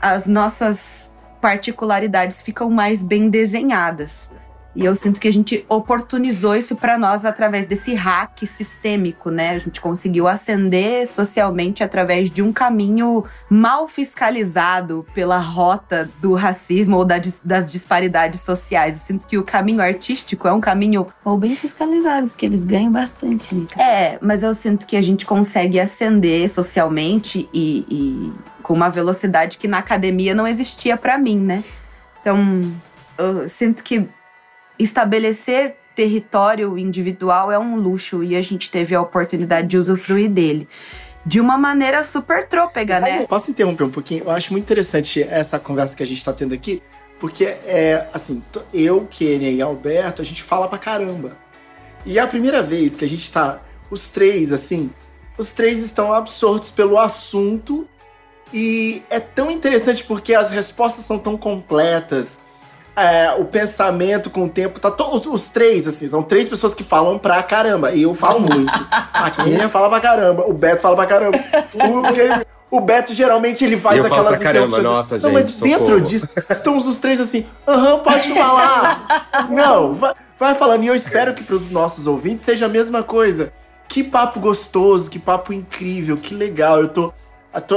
[0.00, 1.10] as nossas
[1.40, 4.30] particularidades ficam mais bem desenhadas.
[4.78, 9.50] E eu sinto que a gente oportunizou isso para nós através desse hack sistêmico, né?
[9.50, 16.96] A gente conseguiu ascender socialmente através de um caminho mal fiscalizado pela rota do racismo
[16.96, 19.00] ou da das disparidades sociais.
[19.00, 22.92] Eu sinto que o caminho artístico é um caminho Ou bem fiscalizado, porque eles ganham
[22.92, 23.66] bastante, né?
[23.76, 29.58] é, mas eu sinto que a gente consegue ascender socialmente e, e com uma velocidade
[29.58, 31.64] que na academia não existia pra mim, né?
[32.20, 32.72] Então,
[33.18, 34.08] eu sinto que
[34.78, 40.68] estabelecer território individual é um luxo e a gente teve a oportunidade de usufruir dele.
[41.26, 43.26] De uma maneira super trôpega, né?
[43.26, 44.24] Posso interromper um pouquinho?
[44.24, 46.80] Eu acho muito interessante essa conversa que a gente tá tendo aqui,
[47.18, 51.36] porque é assim, eu, Kenia e Alberto, a gente fala pra caramba.
[52.06, 53.60] E é a primeira vez que a gente tá,
[53.90, 54.90] os três, assim,
[55.36, 57.88] os três estão absortos pelo assunto
[58.52, 62.38] e é tão interessante porque as respostas são tão completas.
[63.00, 66.82] É, o pensamento com o tempo, tá todos os três, assim, são três pessoas que
[66.82, 67.92] falam pra caramba.
[67.92, 68.70] E eu falo muito.
[69.12, 71.38] A Kenia fala pra caramba, o Beto fala pra caramba.
[72.70, 74.84] O, o Beto geralmente ele faz aquelas pra caramba, interrupções.
[74.84, 76.00] nossa, Não, mas gente, dentro socorro.
[76.00, 79.48] disso, estamos os três assim, aham, pode falar.
[79.50, 80.84] Não, vai, vai falando.
[80.84, 83.52] E eu espero que pros nossos ouvintes seja a mesma coisa.
[83.88, 86.80] Que papo gostoso, que papo incrível, que legal.
[86.80, 87.14] Eu tô,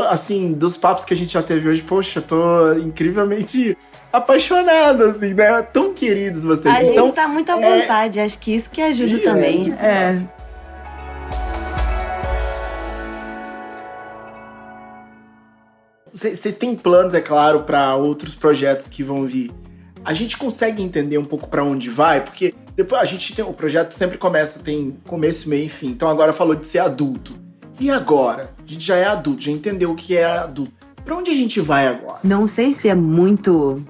[0.10, 3.78] assim, dos papos que a gente já teve hoje, poxa, eu tô incrivelmente
[4.12, 5.62] apaixonado, assim, né?
[5.62, 6.74] Tão queridos vocês.
[6.74, 9.74] A então, gente tá muito à é- vontade, acho que isso que ajuda Ih, também.
[9.74, 10.22] É.
[16.12, 19.50] Vocês têm planos, é claro, para outros projetos que vão vir.
[20.04, 23.54] a gente consegue entender um pouco para onde vai, porque depois a gente tem o
[23.54, 25.90] projeto sempre começa tem começo, meio e fim.
[25.90, 27.36] Então agora falou de ser adulto.
[27.80, 28.50] E agora?
[28.72, 30.72] A gente já é adulto, já entendeu o que é adulto.
[31.04, 32.20] Para onde a gente vai agora?
[32.24, 33.84] Não sei se é muito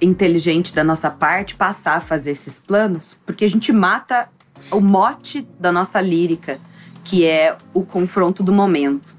[0.00, 4.30] inteligente da nossa parte passar a fazer esses planos, porque a gente mata
[4.70, 6.58] o mote da nossa lírica,
[7.04, 9.14] que é o confronto do momento.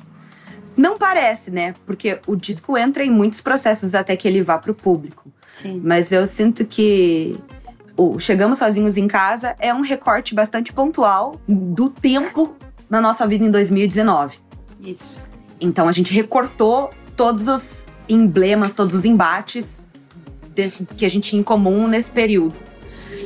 [0.75, 1.75] Não parece, né?
[1.85, 5.31] Porque o disco entra em muitos processos até que ele vá para o público.
[5.61, 5.79] Sim.
[5.85, 7.39] Mas eu sinto que
[7.95, 12.55] o Chegamos Sozinhos em Casa é um recorte bastante pontual do tempo
[12.89, 14.49] na nossa vida em 2019.
[14.83, 15.19] Isso.
[15.59, 17.63] Então a gente recortou todos os
[18.09, 19.83] emblemas, todos os embates
[20.55, 22.55] desse- que a gente tinha em comum nesse período.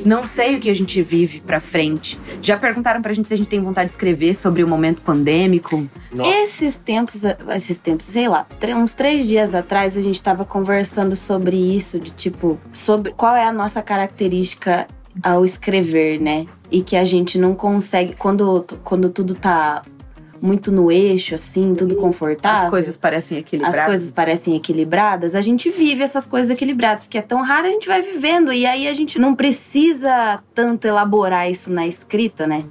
[0.04, 2.18] Não sei o que a gente vive pra frente.
[2.42, 5.88] Já perguntaram pra gente se a gente tem vontade de escrever sobre o momento pandêmico.
[6.12, 6.30] Nossa.
[6.30, 11.56] Esses tempos, esses tempos, sei lá, uns três dias atrás a gente tava conversando sobre
[11.56, 14.86] isso, de tipo, sobre qual é a nossa característica
[15.22, 16.46] ao escrever, né?
[16.70, 19.82] E que a gente não consegue, quando, quando tudo tá
[20.40, 22.64] muito no eixo, assim, tudo confortável.
[22.64, 23.80] As coisas parecem equilibradas.
[23.80, 27.70] as coisas parecem equilibradas, a gente vive essas coisas equilibradas, porque é tão raro, a
[27.70, 28.52] gente vai vivendo.
[28.52, 32.64] E aí a gente não precisa tanto elaborar isso na escrita, né?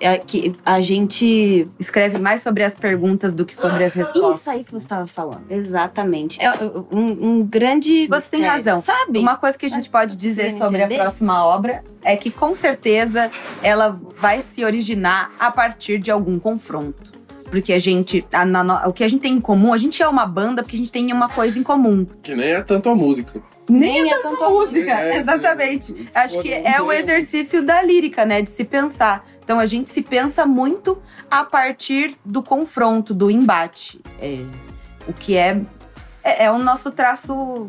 [0.00, 1.68] É que a gente.
[1.78, 4.40] Escreve mais sobre as perguntas do que sobre as respostas.
[4.40, 5.42] Isso aí que você estava falando.
[5.50, 6.40] Exatamente.
[6.40, 6.50] É
[6.92, 8.06] um, um grande.
[8.06, 8.80] Você tem é, razão.
[8.82, 9.18] Sabe?
[9.18, 11.00] Uma coisa que a gente pode dizer sobre a entender?
[11.02, 13.30] próxima obra é que, com certeza,
[13.62, 17.12] ela vai se originar a partir de algum confronto.
[17.50, 18.24] Porque a gente.
[18.32, 20.76] a- na o que a gente tem em comum, a gente é uma banda porque
[20.76, 22.06] a gente tem uma coisa em comum.
[22.22, 23.40] Que nem é tanto a música.
[23.68, 25.00] Nem, é tanto tanto a música.
[25.00, 25.86] É, Exatamente.
[25.86, 28.42] se Acho que é o exercício da lírica, né?
[28.42, 29.24] De se pensar.
[29.44, 30.98] Então a gente se pensa muito
[31.30, 34.00] a partir do confronto, do embate.
[34.20, 34.42] É,
[35.06, 35.60] o que é,
[36.22, 36.44] é.
[36.44, 37.68] é o nosso traço.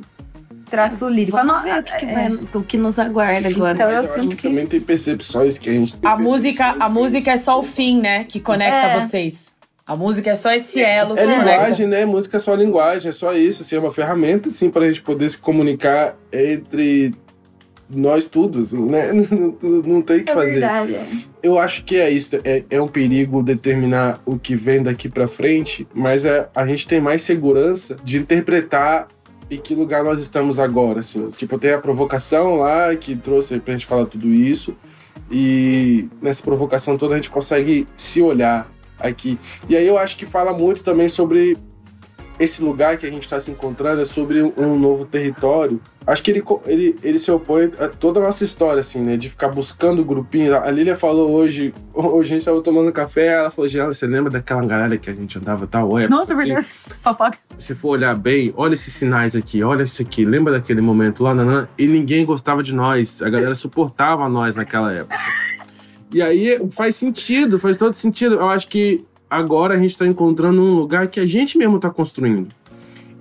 [0.70, 1.36] Traço lírico.
[1.36, 3.74] Vamos ver o que, que é, vai- o que nos aguarda agora.
[3.74, 6.76] Então, eu eu acho sinto que, também tem percepções que a gente tem A música,
[6.80, 8.24] a música é só o fim, né?
[8.26, 9.00] Que conecta É.
[9.00, 9.58] vocês.
[9.90, 11.52] A música é só esse elo que É conecta.
[11.52, 12.06] linguagem, né?
[12.06, 13.64] Música é só linguagem, é só isso.
[13.64, 17.12] Assim, é uma ferramenta, assim, pra gente poder se comunicar entre
[17.92, 19.12] nós todos, né?
[19.32, 20.52] Não, não tem o que É fazer.
[20.60, 20.94] verdade.
[20.96, 21.04] é.
[21.42, 22.38] Eu acho que é isso.
[22.44, 26.88] É, é um perigo determinar o que vem daqui pra frente, mas é, a gente
[26.88, 29.08] tem mais segurança de interpretar
[29.50, 31.32] em que lugar nós estamos agora, assim.
[31.32, 34.76] Tipo, tem a provocação lá que trouxe pra gente falar tudo isso.
[35.32, 38.70] E nessa provocação toda a gente consegue se olhar
[39.00, 39.40] aqui.
[39.68, 41.58] E aí eu acho que fala muito também sobre
[42.40, 45.82] esse lugar que a gente está se encontrando, é sobre um novo território.
[46.08, 49.18] Acho que ele, ele, ele se opõe a toda a nossa história, assim, né?
[49.18, 50.54] De ficar buscando grupinhos.
[50.54, 54.32] A Lília falou hoje, hoje a gente estava tomando café, ela falou, Giana, você lembra
[54.32, 56.16] daquela galera que a gente andava tal época?
[56.16, 56.46] Nossa, é assim?
[56.46, 56.68] verdade.
[57.04, 57.38] Fofoca.
[57.58, 61.34] se for olhar bem, olha esses sinais aqui, olha isso aqui, lembra daquele momento lá,
[61.34, 65.18] nanã, e ninguém gostava de nós, a galera suportava nós naquela época.
[66.14, 68.36] E aí faz sentido, faz todo sentido.
[68.36, 71.90] Eu acho que agora a gente está encontrando um lugar que a gente mesmo está
[71.90, 72.48] construindo.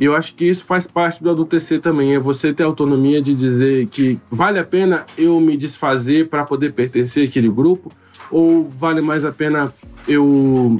[0.00, 3.34] E eu acho que isso faz parte do adultecer também, é você ter autonomia de
[3.34, 7.90] dizer que vale a pena eu me desfazer para poder pertencer àquele grupo,
[8.30, 9.74] ou vale mais a pena
[10.06, 10.76] eu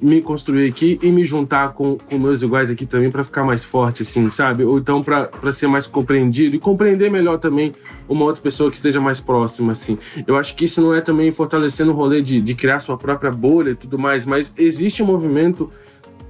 [0.00, 3.64] me construir aqui e me juntar com, com meus iguais aqui também para ficar mais
[3.64, 4.64] forte, assim, sabe?
[4.64, 7.72] Ou então para ser mais compreendido e compreender melhor também
[8.08, 9.98] uma outra pessoa que esteja mais próxima, assim.
[10.26, 13.30] Eu acho que isso não é também fortalecendo o rolê de, de criar sua própria
[13.30, 15.70] bolha e tudo mais, mas existe um movimento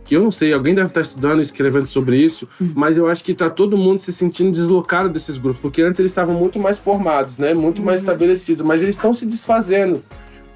[0.08, 3.22] que eu não sei, alguém deve estar estudando e escrevendo sobre isso, mas eu acho
[3.22, 6.78] que tá todo mundo se sentindo deslocado desses grupos, porque antes eles estavam muito mais
[6.78, 7.52] formados, né?
[7.52, 10.02] Muito mais estabelecidos, mas eles estão se desfazendo.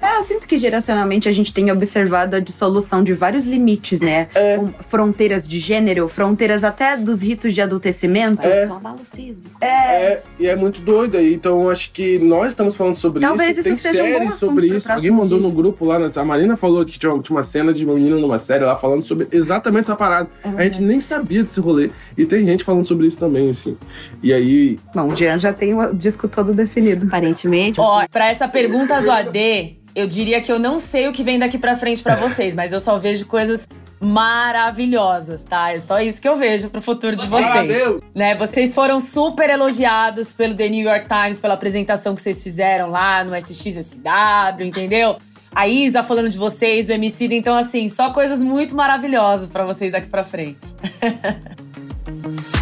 [0.03, 4.27] É, eu sinto que geracionalmente a gente tem observado a dissolução de vários limites, né?
[4.35, 4.57] É.
[4.57, 8.45] Com fronteiras de gênero, fronteiras até dos ritos de adultecimento.
[8.45, 8.67] É.
[8.67, 9.57] Só abalo sísmico.
[9.61, 11.33] É, e é muito doido aí.
[11.33, 13.69] Então, acho que nós estamos falando sobre Talvez isso.
[13.69, 14.91] isso Tem seja um bom séries assunto sobre isso.
[14.91, 15.55] Alguém mandou no disco.
[15.55, 15.97] grupo lá.
[16.13, 19.27] A Marina falou que tinha uma cena de uma menina numa série lá falando sobre
[19.31, 20.29] exatamente essa parada.
[20.43, 21.89] É a gente nem sabia desse rolê.
[22.17, 23.77] E tem gente falando sobre isso também, assim.
[24.21, 24.77] E aí.
[24.93, 27.05] Bom, o Jean já tem o disco todo definido.
[27.07, 27.79] Aparentemente.
[27.79, 31.37] Ó, pra essa pergunta do AD, eu diria que eu não sei o que vem
[31.37, 33.67] daqui pra frente pra vocês, mas eu só vejo coisas
[33.99, 35.71] maravilhosas, tá?
[35.71, 37.67] É só isso que eu vejo pro futuro de vocês.
[37.67, 38.01] Deus!
[38.13, 42.89] Né, vocês foram super elogiados pelo The New York Times pela apresentação que vocês fizeram
[42.89, 45.17] lá no SXSW, entendeu?
[45.55, 49.91] A Isa falando de vocês, o MC, então assim, só coisas muito maravilhosas pra vocês
[49.91, 50.75] daqui pra frente.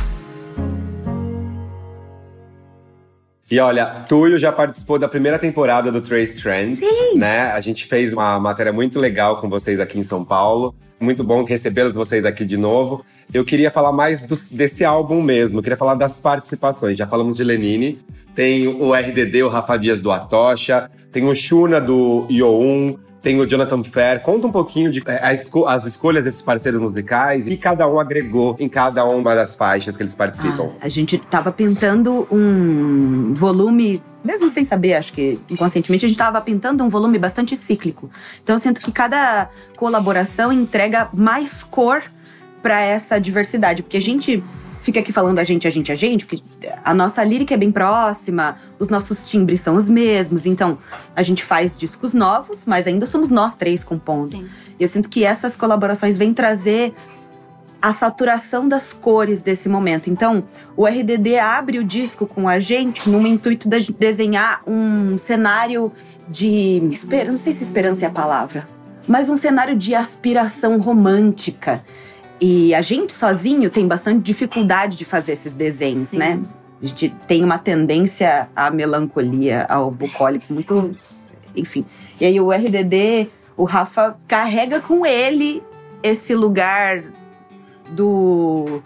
[3.51, 6.79] E olha, Túlio já participou da primeira temporada do Trace Trends,
[7.13, 7.51] né?
[7.51, 10.73] A gente fez uma matéria muito legal com vocês aqui em São Paulo.
[10.97, 13.03] Muito bom recebê-los vocês aqui de novo.
[13.33, 15.59] Eu queria falar mais do, desse álbum mesmo.
[15.59, 16.97] Eu queria falar das participações.
[16.97, 17.99] Já falamos de Lenine.
[18.33, 20.89] Tem o RDD, o Rafa Dias do Atocha.
[21.11, 24.21] Tem o Shuna do Youn tem o Jonathan Fair.
[24.21, 28.55] Conta um pouquinho de é, esco as escolhas desses parceiros musicais e cada um agregou
[28.59, 30.71] em cada uma das faixas que eles participam.
[30.81, 36.15] Ah, a gente estava pintando um volume mesmo sem saber, acho que inconscientemente, a gente
[36.15, 38.09] estava pintando um volume bastante cíclico.
[38.43, 42.03] Então eu sinto que cada colaboração entrega mais cor
[42.61, 44.43] para essa diversidade, porque a gente
[44.81, 46.43] fica aqui falando a gente, a gente, a gente, porque
[46.83, 50.77] a nossa lírica é bem próxima, os nossos timbres são os mesmos, então
[51.15, 54.29] a gente faz discos novos, mas ainda somos nós três compondo.
[54.29, 54.47] Sim.
[54.79, 56.93] E eu sinto que essas colaborações vêm trazer
[57.81, 60.09] a saturação das cores desse momento.
[60.09, 60.43] Então,
[60.77, 65.91] o RDD abre o disco com a gente no intuito de desenhar um cenário
[66.29, 66.81] de.
[67.27, 68.67] Não sei se esperança é a palavra,
[69.07, 71.83] mas um cenário de aspiração romântica
[72.41, 76.17] e a gente sozinho tem bastante dificuldade de fazer esses desenhos, Sim.
[76.17, 76.39] né?
[76.81, 80.97] A gente tem uma tendência à melancolia, ao bucólico muito.
[81.55, 81.85] Enfim.
[82.19, 85.61] E aí o RDD, o Rafa carrega com ele
[86.01, 87.03] esse lugar
[87.91, 88.81] do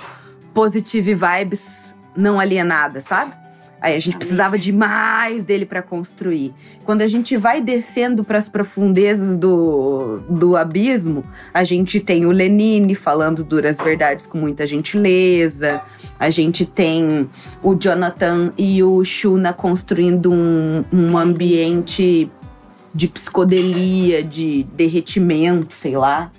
[0.53, 3.33] positive vibes não alienada, sabe?
[3.81, 6.53] Aí a gente precisava de mais dele para construir.
[6.85, 12.31] Quando a gente vai descendo para as profundezas do, do abismo, a gente tem o
[12.31, 15.81] Lenine falando duras verdades com muita gentileza.
[16.19, 17.29] A gente tem
[17.61, 22.31] o Jonathan e o Shuna construindo um, um ambiente
[22.93, 26.31] de psicodelia, de derretimento, sei lá.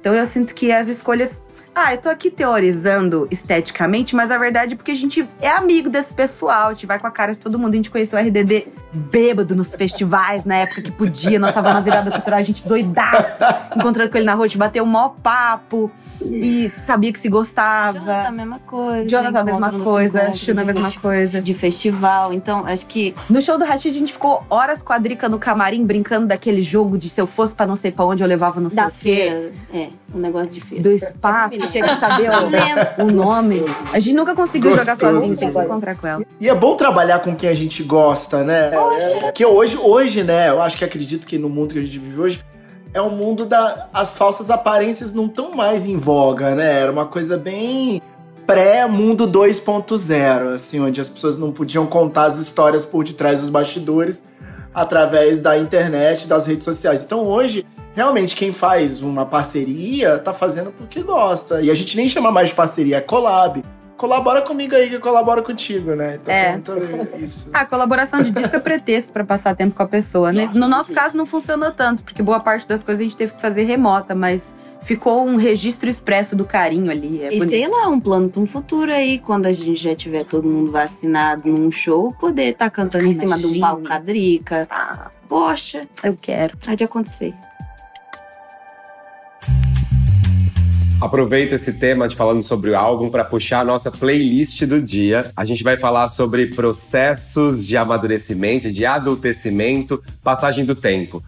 [0.00, 1.42] Então eu sinto que as escolhas
[1.78, 5.88] ah, eu tô aqui teorizando esteticamente, mas a verdade é porque a gente é amigo
[5.88, 7.74] desse pessoal, a gente vai com a cara de todo mundo.
[7.74, 11.38] A gente conheceu o RDD bêbado nos festivais, na época que podia.
[11.38, 13.44] Nós tava na virada cultural, a gente doidaço.
[13.76, 17.28] Encontrando com ele na rua, a gente bateu um maior papo e sabia que se
[17.28, 17.98] gostava.
[17.98, 19.08] Jonathan, a mesma coisa.
[19.08, 20.34] Jonathan, a mesma coisa.
[20.34, 21.40] Shuna, a mesma coisa.
[21.40, 22.32] De festival.
[22.32, 23.14] Então, acho que.
[23.30, 26.62] No show do Rashid, a gente ficou horas com a Drica no camarim, brincando daquele
[26.62, 29.52] jogo de se eu fosse pra não sei pra onde eu levava no da feira.
[29.72, 30.82] É, um negócio de feira.
[30.82, 32.30] Do espaço tinha que saber
[32.98, 33.64] o, o nome.
[33.92, 34.90] A gente nunca conseguiu Gostoso.
[34.90, 36.24] jogar sozinho, tem que encontrar com ela.
[36.40, 38.70] E é bom trabalhar com quem a gente gosta, né?
[38.70, 39.16] Poxa.
[39.20, 42.20] Porque hoje, hoje, né, eu acho que acredito que no mundo que a gente vive
[42.20, 42.44] hoje,
[42.92, 43.88] é um mundo da.
[43.92, 46.80] As falsas aparências não estão mais em voga, né?
[46.80, 48.00] Era uma coisa bem
[48.46, 54.24] pré-mundo 2.0, assim, onde as pessoas não podiam contar as histórias por detrás dos bastidores
[54.72, 57.02] através da internet, das redes sociais.
[57.02, 57.66] Então hoje
[57.98, 61.60] realmente quem faz uma parceria tá fazendo porque gosta.
[61.60, 63.60] E a gente nem chama mais de parceria, é collab.
[63.96, 66.20] Colabora comigo aí que eu colaboro contigo, né?
[66.22, 66.54] Então, é.
[66.54, 66.76] Então,
[67.20, 67.50] isso.
[67.52, 70.32] A colaboração de disco é pretexto para passar tempo com a pessoa.
[70.32, 73.34] Nossa, no nosso caso não funcionou tanto, porque boa parte das coisas a gente teve
[73.34, 77.20] que fazer remota, mas ficou um registro expresso do carinho ali.
[77.20, 77.50] É e bonito.
[77.50, 80.70] sei lá, um plano para um futuro aí, quando a gente já tiver todo mundo
[80.70, 83.52] vacinado num show, poder estar tá cantando Ai, em cima imagine.
[83.54, 84.68] de um palco cadrica.
[84.70, 85.80] Ah, poxa.
[86.04, 86.56] Eu quero.
[86.64, 87.34] Há de acontecer.
[91.00, 95.30] Aproveito esse tema de falando sobre o álbum para puxar a nossa playlist do dia.
[95.36, 101.22] A gente vai falar sobre processos de amadurecimento, de adultecimento, passagem do tempo.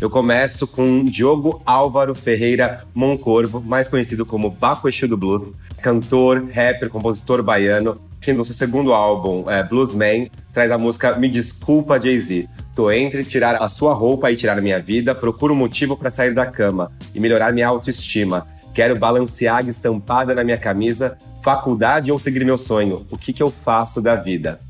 [0.00, 6.46] Eu começo com Diogo Álvaro Ferreira Moncorvo, mais conhecido como Baco Exu do Blues, cantor,
[6.46, 12.00] rapper, compositor baiano, que no seu segundo álbum, é, Bluesman, traz a música Me Desculpa
[12.00, 12.48] Jay-Z.
[12.78, 16.32] Tô entre tirar a sua roupa e tirar minha vida, procuro um motivo para sair
[16.32, 18.46] da cama e melhorar minha autoestima.
[18.72, 23.04] Quero balancear estampada na minha camisa, faculdade ou seguir meu sonho.
[23.10, 24.60] O que, que eu faço da vida?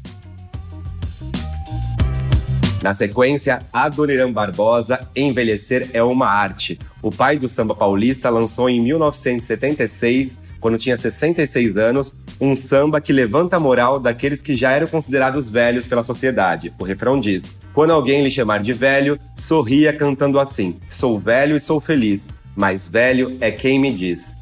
[2.82, 6.78] Na sequência, Adoniran Barbosa, Envelhecer é uma Arte.
[7.02, 13.12] O pai do samba paulista lançou em 1976, quando tinha 66 anos, um samba que
[13.12, 16.72] levanta a moral daqueles que já eram considerados velhos pela sociedade.
[16.78, 21.60] O refrão diz: Quando alguém lhe chamar de velho, sorria cantando assim: Sou velho e
[21.60, 24.36] sou feliz, mas velho é quem me diz.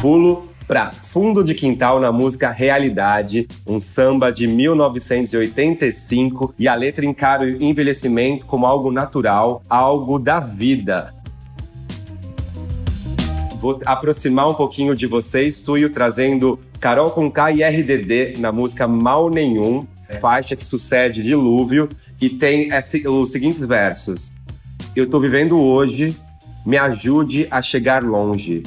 [0.00, 7.04] Pulo para Fundo de Quintal na música Realidade, um samba de 1985, e a letra
[7.04, 11.12] encara o envelhecimento como algo natural, algo da vida,
[13.64, 18.86] vou aproximar um pouquinho de vocês, Tuyo, trazendo Carol com K e RDD na música
[18.86, 20.16] Mal Nenhum, é.
[20.16, 21.88] faixa que sucede Dilúvio,
[22.20, 24.34] e tem esse, os seguintes versos.
[24.94, 26.14] Eu tô vivendo hoje,
[26.66, 28.64] me ajude a chegar longe.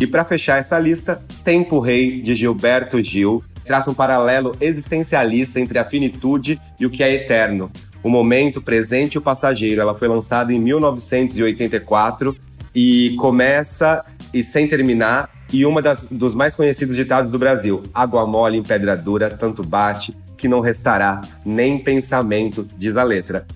[0.00, 5.78] E para fechar essa lista, Tempo Rei, de Gilberto Gil, traça um paralelo existencialista entre
[5.78, 7.70] a finitude e o que é eterno.
[8.02, 9.80] O momento, presente e o passageiro.
[9.80, 12.36] Ela foi lançada em 1984
[12.74, 18.26] e começa e sem terminar e uma das, dos mais conhecidos ditados do Brasil: água
[18.26, 23.46] mole em pedra dura, tanto bate que não restará nem pensamento, diz a letra.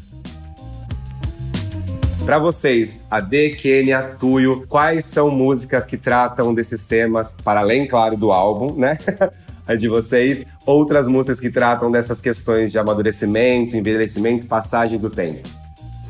[2.24, 8.16] Para vocês, Ade, Kênia, Tuyo, quais são músicas que tratam desses temas, para além, claro,
[8.16, 8.99] do álbum, né?
[9.66, 15.49] A de vocês, outras músicas que tratam dessas questões de amadurecimento, envelhecimento, passagem do tempo.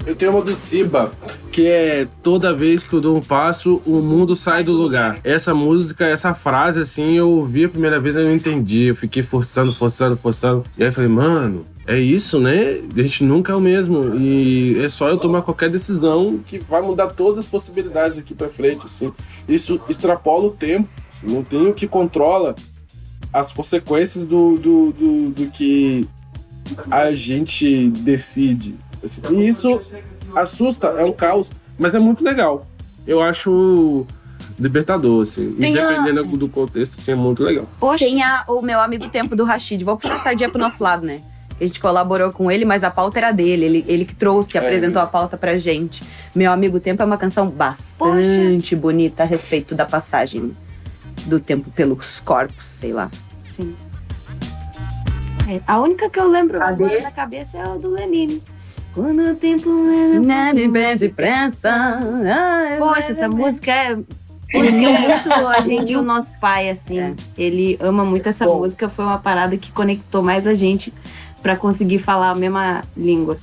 [0.06, 1.12] Eu tenho uma do Siba,
[1.50, 5.18] que é toda vez que eu dou um passo, o mundo sai do lugar.
[5.24, 8.84] Essa música, essa frase, assim, eu ouvi a primeira vez eu não entendi.
[8.84, 10.64] Eu fiquei forçando, forçando, forçando.
[10.78, 12.80] E aí eu falei, mano, é isso, né?
[12.96, 14.14] A gente nunca é o mesmo.
[14.16, 18.48] E é só eu tomar qualquer decisão que vai mudar todas as possibilidades aqui pra
[18.48, 19.12] frente, assim.
[19.48, 20.88] Isso extrapola o tempo.
[21.10, 22.54] Assim, não tem o que controla
[23.36, 26.08] as consequências do, do, do, do que
[26.90, 28.74] a gente decide.
[29.04, 29.80] Assim, e isso
[30.34, 32.66] assusta, é um caos, mas é muito legal.
[33.06, 34.06] Eu acho
[34.58, 35.52] libertador, assim.
[35.60, 37.66] Tem a- Independendo do contexto, assim, é muito legal.
[37.78, 39.84] Poxa, Tem a- o meu amigo Tempo do Rashid.
[39.84, 41.20] Vou puxar a sardinha pro nosso lado, né?
[41.60, 43.64] A gente colaborou com ele, mas a pauta era dele.
[43.66, 44.60] Ele, ele que trouxe, É.
[44.60, 46.02] apresentou a pauta pra gente.
[46.34, 50.52] Meu Amigo Tempo é uma canção bastante bonita a respeito da passagem
[51.26, 53.10] do tempo pelos corpos, sei lá.
[53.44, 53.74] sim.
[55.48, 56.84] É, a única que eu lembro Cadê?
[56.84, 58.42] agora na cabeça é o do Lenine.
[58.92, 60.20] Quando o tempo leva...
[60.24, 62.00] Nada pede pressa.
[62.78, 63.94] Poxa, essa música é.
[63.94, 64.08] Música
[64.52, 66.98] muito a gente e o nosso pai, assim.
[66.98, 67.14] É.
[67.36, 68.58] Ele ama muito essa Bom.
[68.58, 68.88] música.
[68.88, 70.92] Foi uma parada que conectou mais a gente
[71.42, 73.38] pra conseguir falar a mesma língua.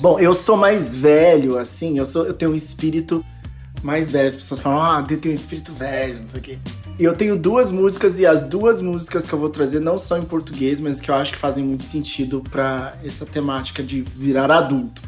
[0.00, 3.24] Bom, eu sou mais velho, assim, eu, sou, eu tenho um espírito
[3.82, 4.28] mais velho.
[4.28, 6.58] As pessoas falam, ah, tem um espírito velho, não sei o quê.
[6.98, 10.18] E eu tenho duas músicas, e as duas músicas que eu vou trazer não são
[10.18, 14.50] em português, mas que eu acho que fazem muito sentido pra essa temática de virar
[14.50, 15.02] adulto.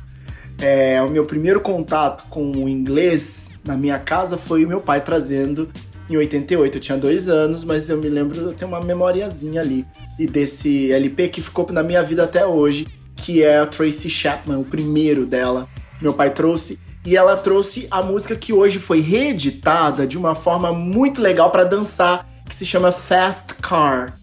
[0.60, 5.00] É, o meu primeiro contato com o inglês na minha casa foi o meu pai
[5.00, 5.70] trazendo
[6.10, 6.76] em 88.
[6.76, 9.86] Eu tinha dois anos, mas eu me lembro, eu tenho uma memoriazinha ali.
[10.18, 12.86] E desse LP que ficou na minha vida até hoje,
[13.16, 15.66] que é a Tracy Chapman, o primeiro dela.
[16.02, 16.78] Meu pai trouxe.
[17.04, 21.64] E ela trouxe a música que hoje foi reeditada de uma forma muito legal para
[21.64, 24.18] dançar, que se chama Fast Car.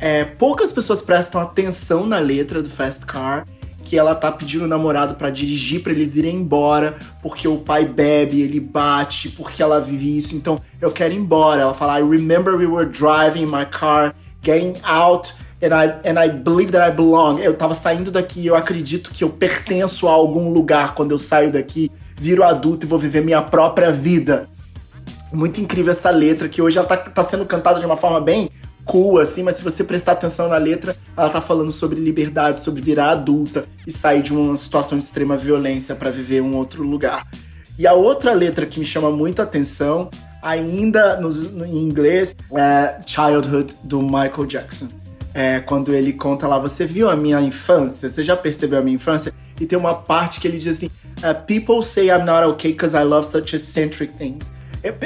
[0.00, 3.46] É, poucas pessoas prestam atenção na letra do Fast Car,
[3.82, 7.84] que ela tá pedindo o namorado pra dirigir pra eles irem embora, porque o pai
[7.84, 11.60] bebe, ele bate, porque ela vive isso, então eu quero ir embora.
[11.60, 16.28] Ela fala, I remember we were driving my car, getting out, and I, and I
[16.28, 17.38] believe that I belong.
[17.40, 21.52] Eu tava saindo daqui, eu acredito que eu pertenço a algum lugar quando eu saio
[21.52, 24.48] daqui, viro adulto e vou viver minha própria vida.
[25.32, 28.50] Muito incrível essa letra, que hoje ela tá, tá sendo cantada de uma forma bem
[28.84, 32.82] cool, assim, mas se você prestar atenção na letra, ela tá falando sobre liberdade, sobre
[32.82, 37.26] virar adulta e sair de uma situação de extrema violência para viver um outro lugar.
[37.78, 40.10] E a outra letra que me chama muito atenção,
[40.40, 41.30] ainda no,
[41.66, 44.88] em inglês, é Childhood, do Michael Jackson.
[45.32, 48.08] É, quando ele conta lá, você viu a minha infância?
[48.08, 49.32] Você já percebeu a minha infância?
[49.58, 50.90] E tem uma parte que ele diz assim:
[51.22, 54.52] uh, People say I'm not okay because I love such eccentric things.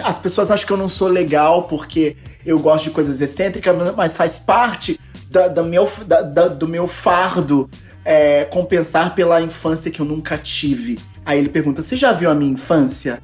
[0.04, 4.16] As pessoas acham que eu não sou legal porque eu gosto de coisas excêntricas, mas
[4.16, 4.98] faz parte
[5.30, 7.68] da- da meu, da- da- do meu fardo
[8.04, 10.98] é, compensar pela infância que eu nunca tive.
[11.24, 13.20] Aí ele pergunta: Você já viu a minha infância?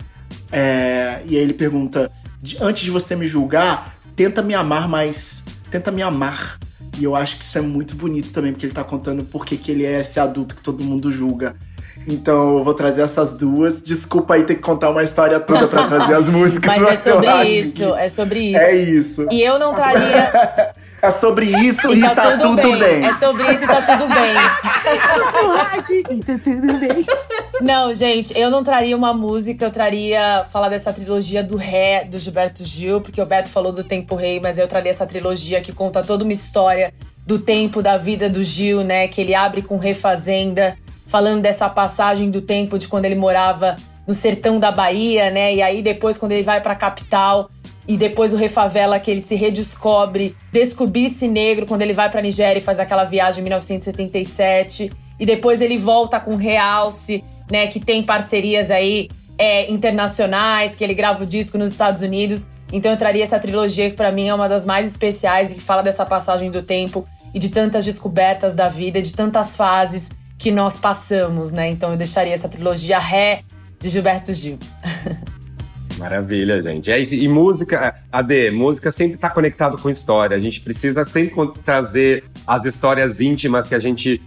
[0.52, 2.10] É, e aí ele pergunta:
[2.40, 5.44] "De- Antes de você me julgar, tenta me amar mais.
[5.70, 6.58] Tenta me amar.
[6.98, 9.58] E eu acho que isso é muito bonito também, porque ele tá contando por que
[9.72, 11.56] ele é esse adulto que todo mundo julga.
[12.06, 13.82] Então eu vou trazer essas duas.
[13.82, 16.66] Desculpa aí ter que contar uma história toda pra trazer as músicas.
[16.66, 18.60] Mas é sobre isso, que é sobre isso.
[18.60, 19.28] É isso.
[19.30, 20.74] E eu não traria.
[21.04, 23.04] É sobre isso E e, tá, tudo, bem.
[23.04, 24.34] É sobre isso e tá tudo bem.
[26.10, 27.06] Então tudo bem.
[27.60, 32.18] Não, gente, eu não traria uma música, eu traria falar dessa trilogia do Ré, do
[32.18, 35.72] Gilberto Gil, porque o Beto falou do Tempo Rei, mas eu traria essa trilogia que
[35.72, 36.94] conta toda uma história
[37.26, 39.06] do tempo da vida do Gil, né?
[39.06, 40.74] Que ele abre com Refazenda,
[41.14, 45.54] falando dessa passagem do tempo de quando ele morava no sertão da Bahia, né?
[45.54, 47.48] E aí depois quando ele vai pra capital
[47.86, 52.58] e depois o Refavela que ele se redescobre, descobrir-se negro quando ele vai pra Nigéria
[52.58, 54.90] e faz aquela viagem em 1977
[55.20, 59.08] e depois ele volta com Realce, né, que tem parcerias aí
[59.38, 62.48] é, internacionais, que ele grava o disco nos Estados Unidos.
[62.72, 65.60] Então eu traria essa trilogia que pra mim é uma das mais especiais e que
[65.60, 70.50] fala dessa passagem do tempo e de tantas descobertas da vida, de tantas fases que
[70.50, 71.70] nós passamos, né?
[71.70, 73.42] Então eu deixaria essa trilogia Ré
[73.80, 74.58] de Gilberto Gil.
[75.98, 76.90] Maravilha, gente.
[76.90, 77.14] É isso.
[77.14, 80.36] E música, AD, música sempre tá conectado com história.
[80.36, 84.20] A gente precisa sempre trazer as histórias íntimas que a gente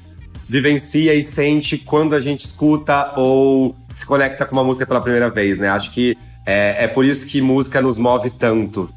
[0.48, 5.30] vivencia e sente quando a gente escuta ou se conecta com uma música pela primeira
[5.30, 5.70] vez, né?
[5.70, 8.90] Acho que é, é por isso que música nos move tanto.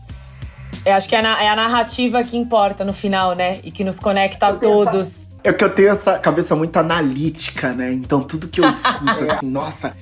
[0.84, 3.60] Eu acho que é, é a narrativa que importa no final, né?
[3.62, 5.30] E que nos conecta a todos.
[5.44, 7.92] É que eu tenho essa cabeça muito analítica, né?
[7.92, 9.94] Então tudo que eu escuto, assim, nossa,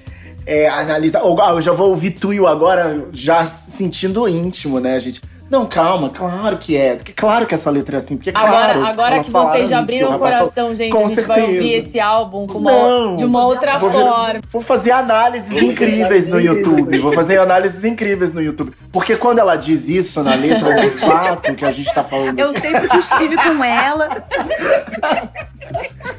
[0.46, 1.18] é, analisa.
[1.18, 5.20] Ah, eu já vou ouvir Tuyo agora, já sentindo íntimo, né, gente?
[5.50, 6.98] Não, calma, claro que é.
[7.16, 8.86] Claro que essa letra é assim, porque Agora, claro.
[8.86, 11.46] agora que vocês já abriram que o coração, gente, Com a gente vai certeza.
[11.58, 14.40] ouvir esse álbum com uma- Não, de uma outra vou ver- forma.
[14.50, 16.98] Vou fazer análises incríveis no YouTube.
[16.98, 18.72] Vou fazer análises incríveis no YouTube.
[18.92, 22.38] Porque quando ela diz isso na letra, de fato, que a gente tá falando.
[22.38, 24.08] Eu sei porque estive com ela.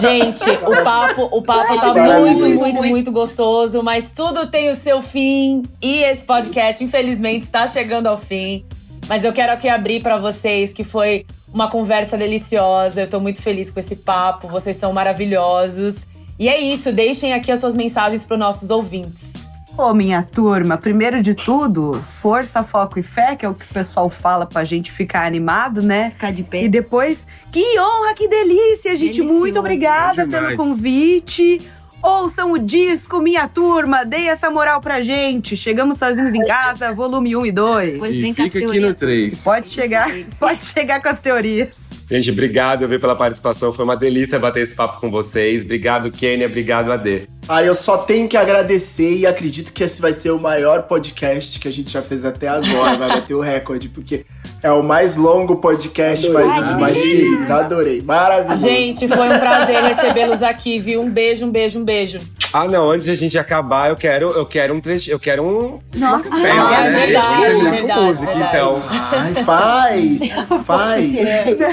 [0.00, 5.00] Gente, o papo, o papo tá muito, muito, muito gostoso, mas tudo tem o seu
[5.00, 8.64] fim e esse podcast, infelizmente, está chegando ao fim.
[9.08, 13.00] Mas eu quero aqui abrir pra vocês que foi uma conversa deliciosa.
[13.00, 16.06] Eu tô muito feliz com esse papo, vocês são maravilhosos.
[16.38, 19.45] E é isso, deixem aqui as suas mensagens para nossos ouvintes.
[19.76, 23.74] Ô, minha turma, primeiro de tudo, força, foco e fé, que é o que o
[23.74, 26.10] pessoal fala pra gente ficar animado, né?
[26.12, 26.66] Ficar de E pé.
[26.68, 29.16] depois, que honra, que delícia, gente.
[29.18, 29.34] Delicioso.
[29.34, 30.46] Muito obrigada Demais.
[30.46, 31.60] pelo convite.
[32.02, 35.56] Ouçam o disco, minha turma, dei essa moral pra gente.
[35.56, 37.98] Chegamos sozinhos em casa, volume 1 e 2.
[37.98, 39.38] Pois E vem com as fica aqui no 3.
[39.42, 40.10] Pode chegar,
[40.40, 41.76] pode chegar com as teorias.
[42.10, 43.72] Gente, obrigado viu, pela participação.
[43.72, 45.64] Foi uma delícia bater esse papo com vocês.
[45.64, 46.46] Obrigado, Kênia.
[46.46, 47.28] Obrigado, Ade.
[47.48, 51.60] Ah, eu só tenho que agradecer e acredito que esse vai ser o maior podcast
[51.60, 52.96] que a gente já fez até agora.
[52.96, 54.26] vai bater o recorde, porque
[54.62, 57.48] é o mais longo podcast, mas um dos mais queridos.
[57.48, 58.02] Adorei.
[58.02, 58.62] Maravilhoso.
[58.66, 61.00] Gente, foi um prazer recebê-los aqui, viu?
[61.02, 62.20] Um beijo, um beijo, um beijo.
[62.52, 65.42] Ah, não, antes de a gente acabar, eu quero, eu quero um trecho, eu quero
[65.44, 67.06] um Nossa, pé, Ah, é né?
[67.06, 68.56] verdade, terminar verdade, com música, verdade.
[68.56, 68.82] então.
[68.88, 70.18] Ai, faz.
[70.64, 71.12] faz.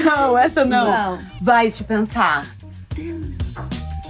[0.05, 0.85] não, essa não.
[0.91, 1.19] Não.
[1.41, 2.47] Vai te pensar.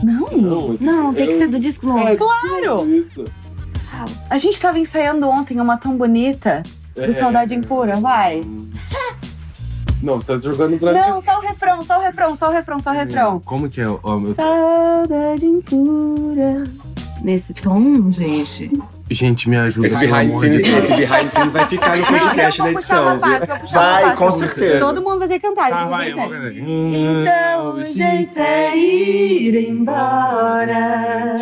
[0.03, 2.03] Não, Não, Não, tem que ser do disco novo.
[2.17, 2.89] claro.
[2.89, 3.25] Isso.
[4.29, 6.63] A gente tava ensaiando ontem uma tão bonita.
[6.95, 7.13] Do É.
[7.13, 8.43] Saudade Impura, vai.
[10.01, 12.81] Não, você tá jogando pra Não, só o refrão, só o refrão, só o refrão,
[12.81, 13.39] só o refrão.
[13.45, 13.87] Como que é?
[13.87, 14.35] Ó, meu...
[14.35, 16.65] Saudade impura.
[17.23, 18.69] Nesse tom, gente.
[19.13, 19.87] Gente, me ajuda.
[19.87, 23.19] Esse behind scenes, esse behind scenes vai ficar no podcast Não, na vou puxar edição.
[23.19, 24.79] fácil, Vai, com certeza.
[24.79, 25.69] Todo mundo vai ter que cantar.
[25.69, 26.29] Tá, vai, sério.
[26.31, 26.51] cantar.
[26.55, 31.35] Então o jeito é ir embora.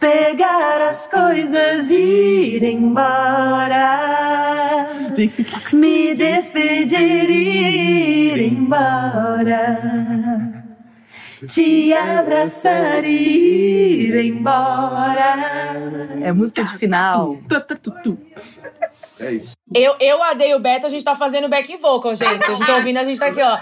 [0.00, 4.08] Pegar as coisas e ir embora.
[5.72, 10.59] Me despedir e ir embora.
[11.46, 15.36] Te abraçar e ir embora.
[16.22, 17.38] É música de final.
[19.18, 19.52] É isso.
[19.74, 22.38] Eu, eu, a Dei e o Beto, a gente tá fazendo back vocal, gente.
[22.38, 23.58] Vocês não estão ouvindo, a gente tá aqui, ó.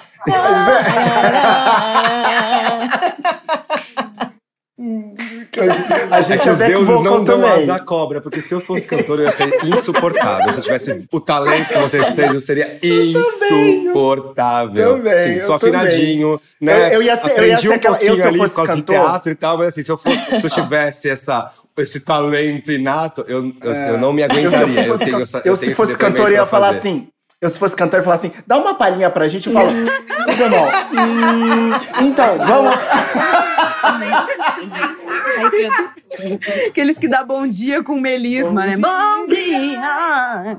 [4.80, 8.60] A É gente que é os deuses não dão asa à cobra, porque se eu
[8.60, 10.52] fosse cantor, eu ia ser insuportável.
[10.52, 14.96] Se eu tivesse o talento que vocês têm, eu seria insuportável.
[14.96, 16.88] também, Sim, eu sou afinadinho, né?
[16.88, 18.38] Eu- eu ia ser- eu Aprendi ia ser um aquela- eu, pouquinho se eu ali
[18.38, 20.50] fosse por causa cantor- de teatro e tal, mas assim, se eu, fosse, se eu
[20.50, 24.84] tivesse essa, esse talento inato, eu, eu, eu não me Eu, se aguentaria.
[24.84, 26.78] Eu, fosse, tenho can- essa- eu, eu se fosse cantor, eu ia falar fazer.
[26.78, 27.08] assim.
[27.40, 29.46] Eu, se fosse cantor, eu ia falar assim: dá uma palhinha pra gente.
[29.48, 29.70] Eu falo.
[29.70, 31.70] Hum,
[32.06, 32.74] então, vamos.
[36.68, 38.76] Aqueles que dá bom dia com melisma, né?
[38.76, 40.58] Bom dia!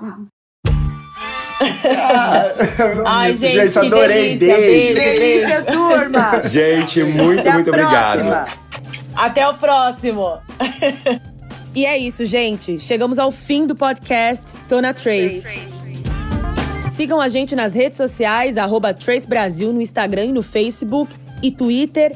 [3.05, 4.37] Ai, Isso, gente, que adorei.
[4.37, 4.57] delícia.
[4.57, 4.93] Beijo.
[4.93, 5.19] Beijo.
[5.19, 6.41] Delícia, turma!
[6.45, 8.49] Gente, muito, Até muito obrigado.
[9.15, 10.37] Até o próximo.
[11.75, 12.79] e é isso, gente.
[12.79, 15.43] Chegamos ao fim do podcast Tona Trace.
[16.89, 21.51] Sigam a gente nas redes sociais, arroba Trace Brasil no Instagram e no Facebook e
[21.51, 22.15] Twitter,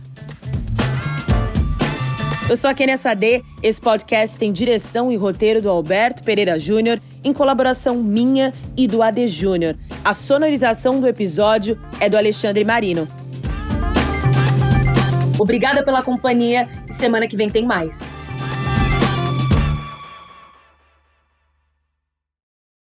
[2.49, 3.43] Eu sou a Kenia Sade.
[3.63, 9.01] Esse podcast tem direção e roteiro do Alberto Pereira Júnior, em colaboração minha e do
[9.01, 9.75] AD Júnior.
[10.03, 13.07] A sonorização do episódio é do Alexandre Marino.
[15.39, 18.20] Obrigada pela companhia e semana que vem tem mais.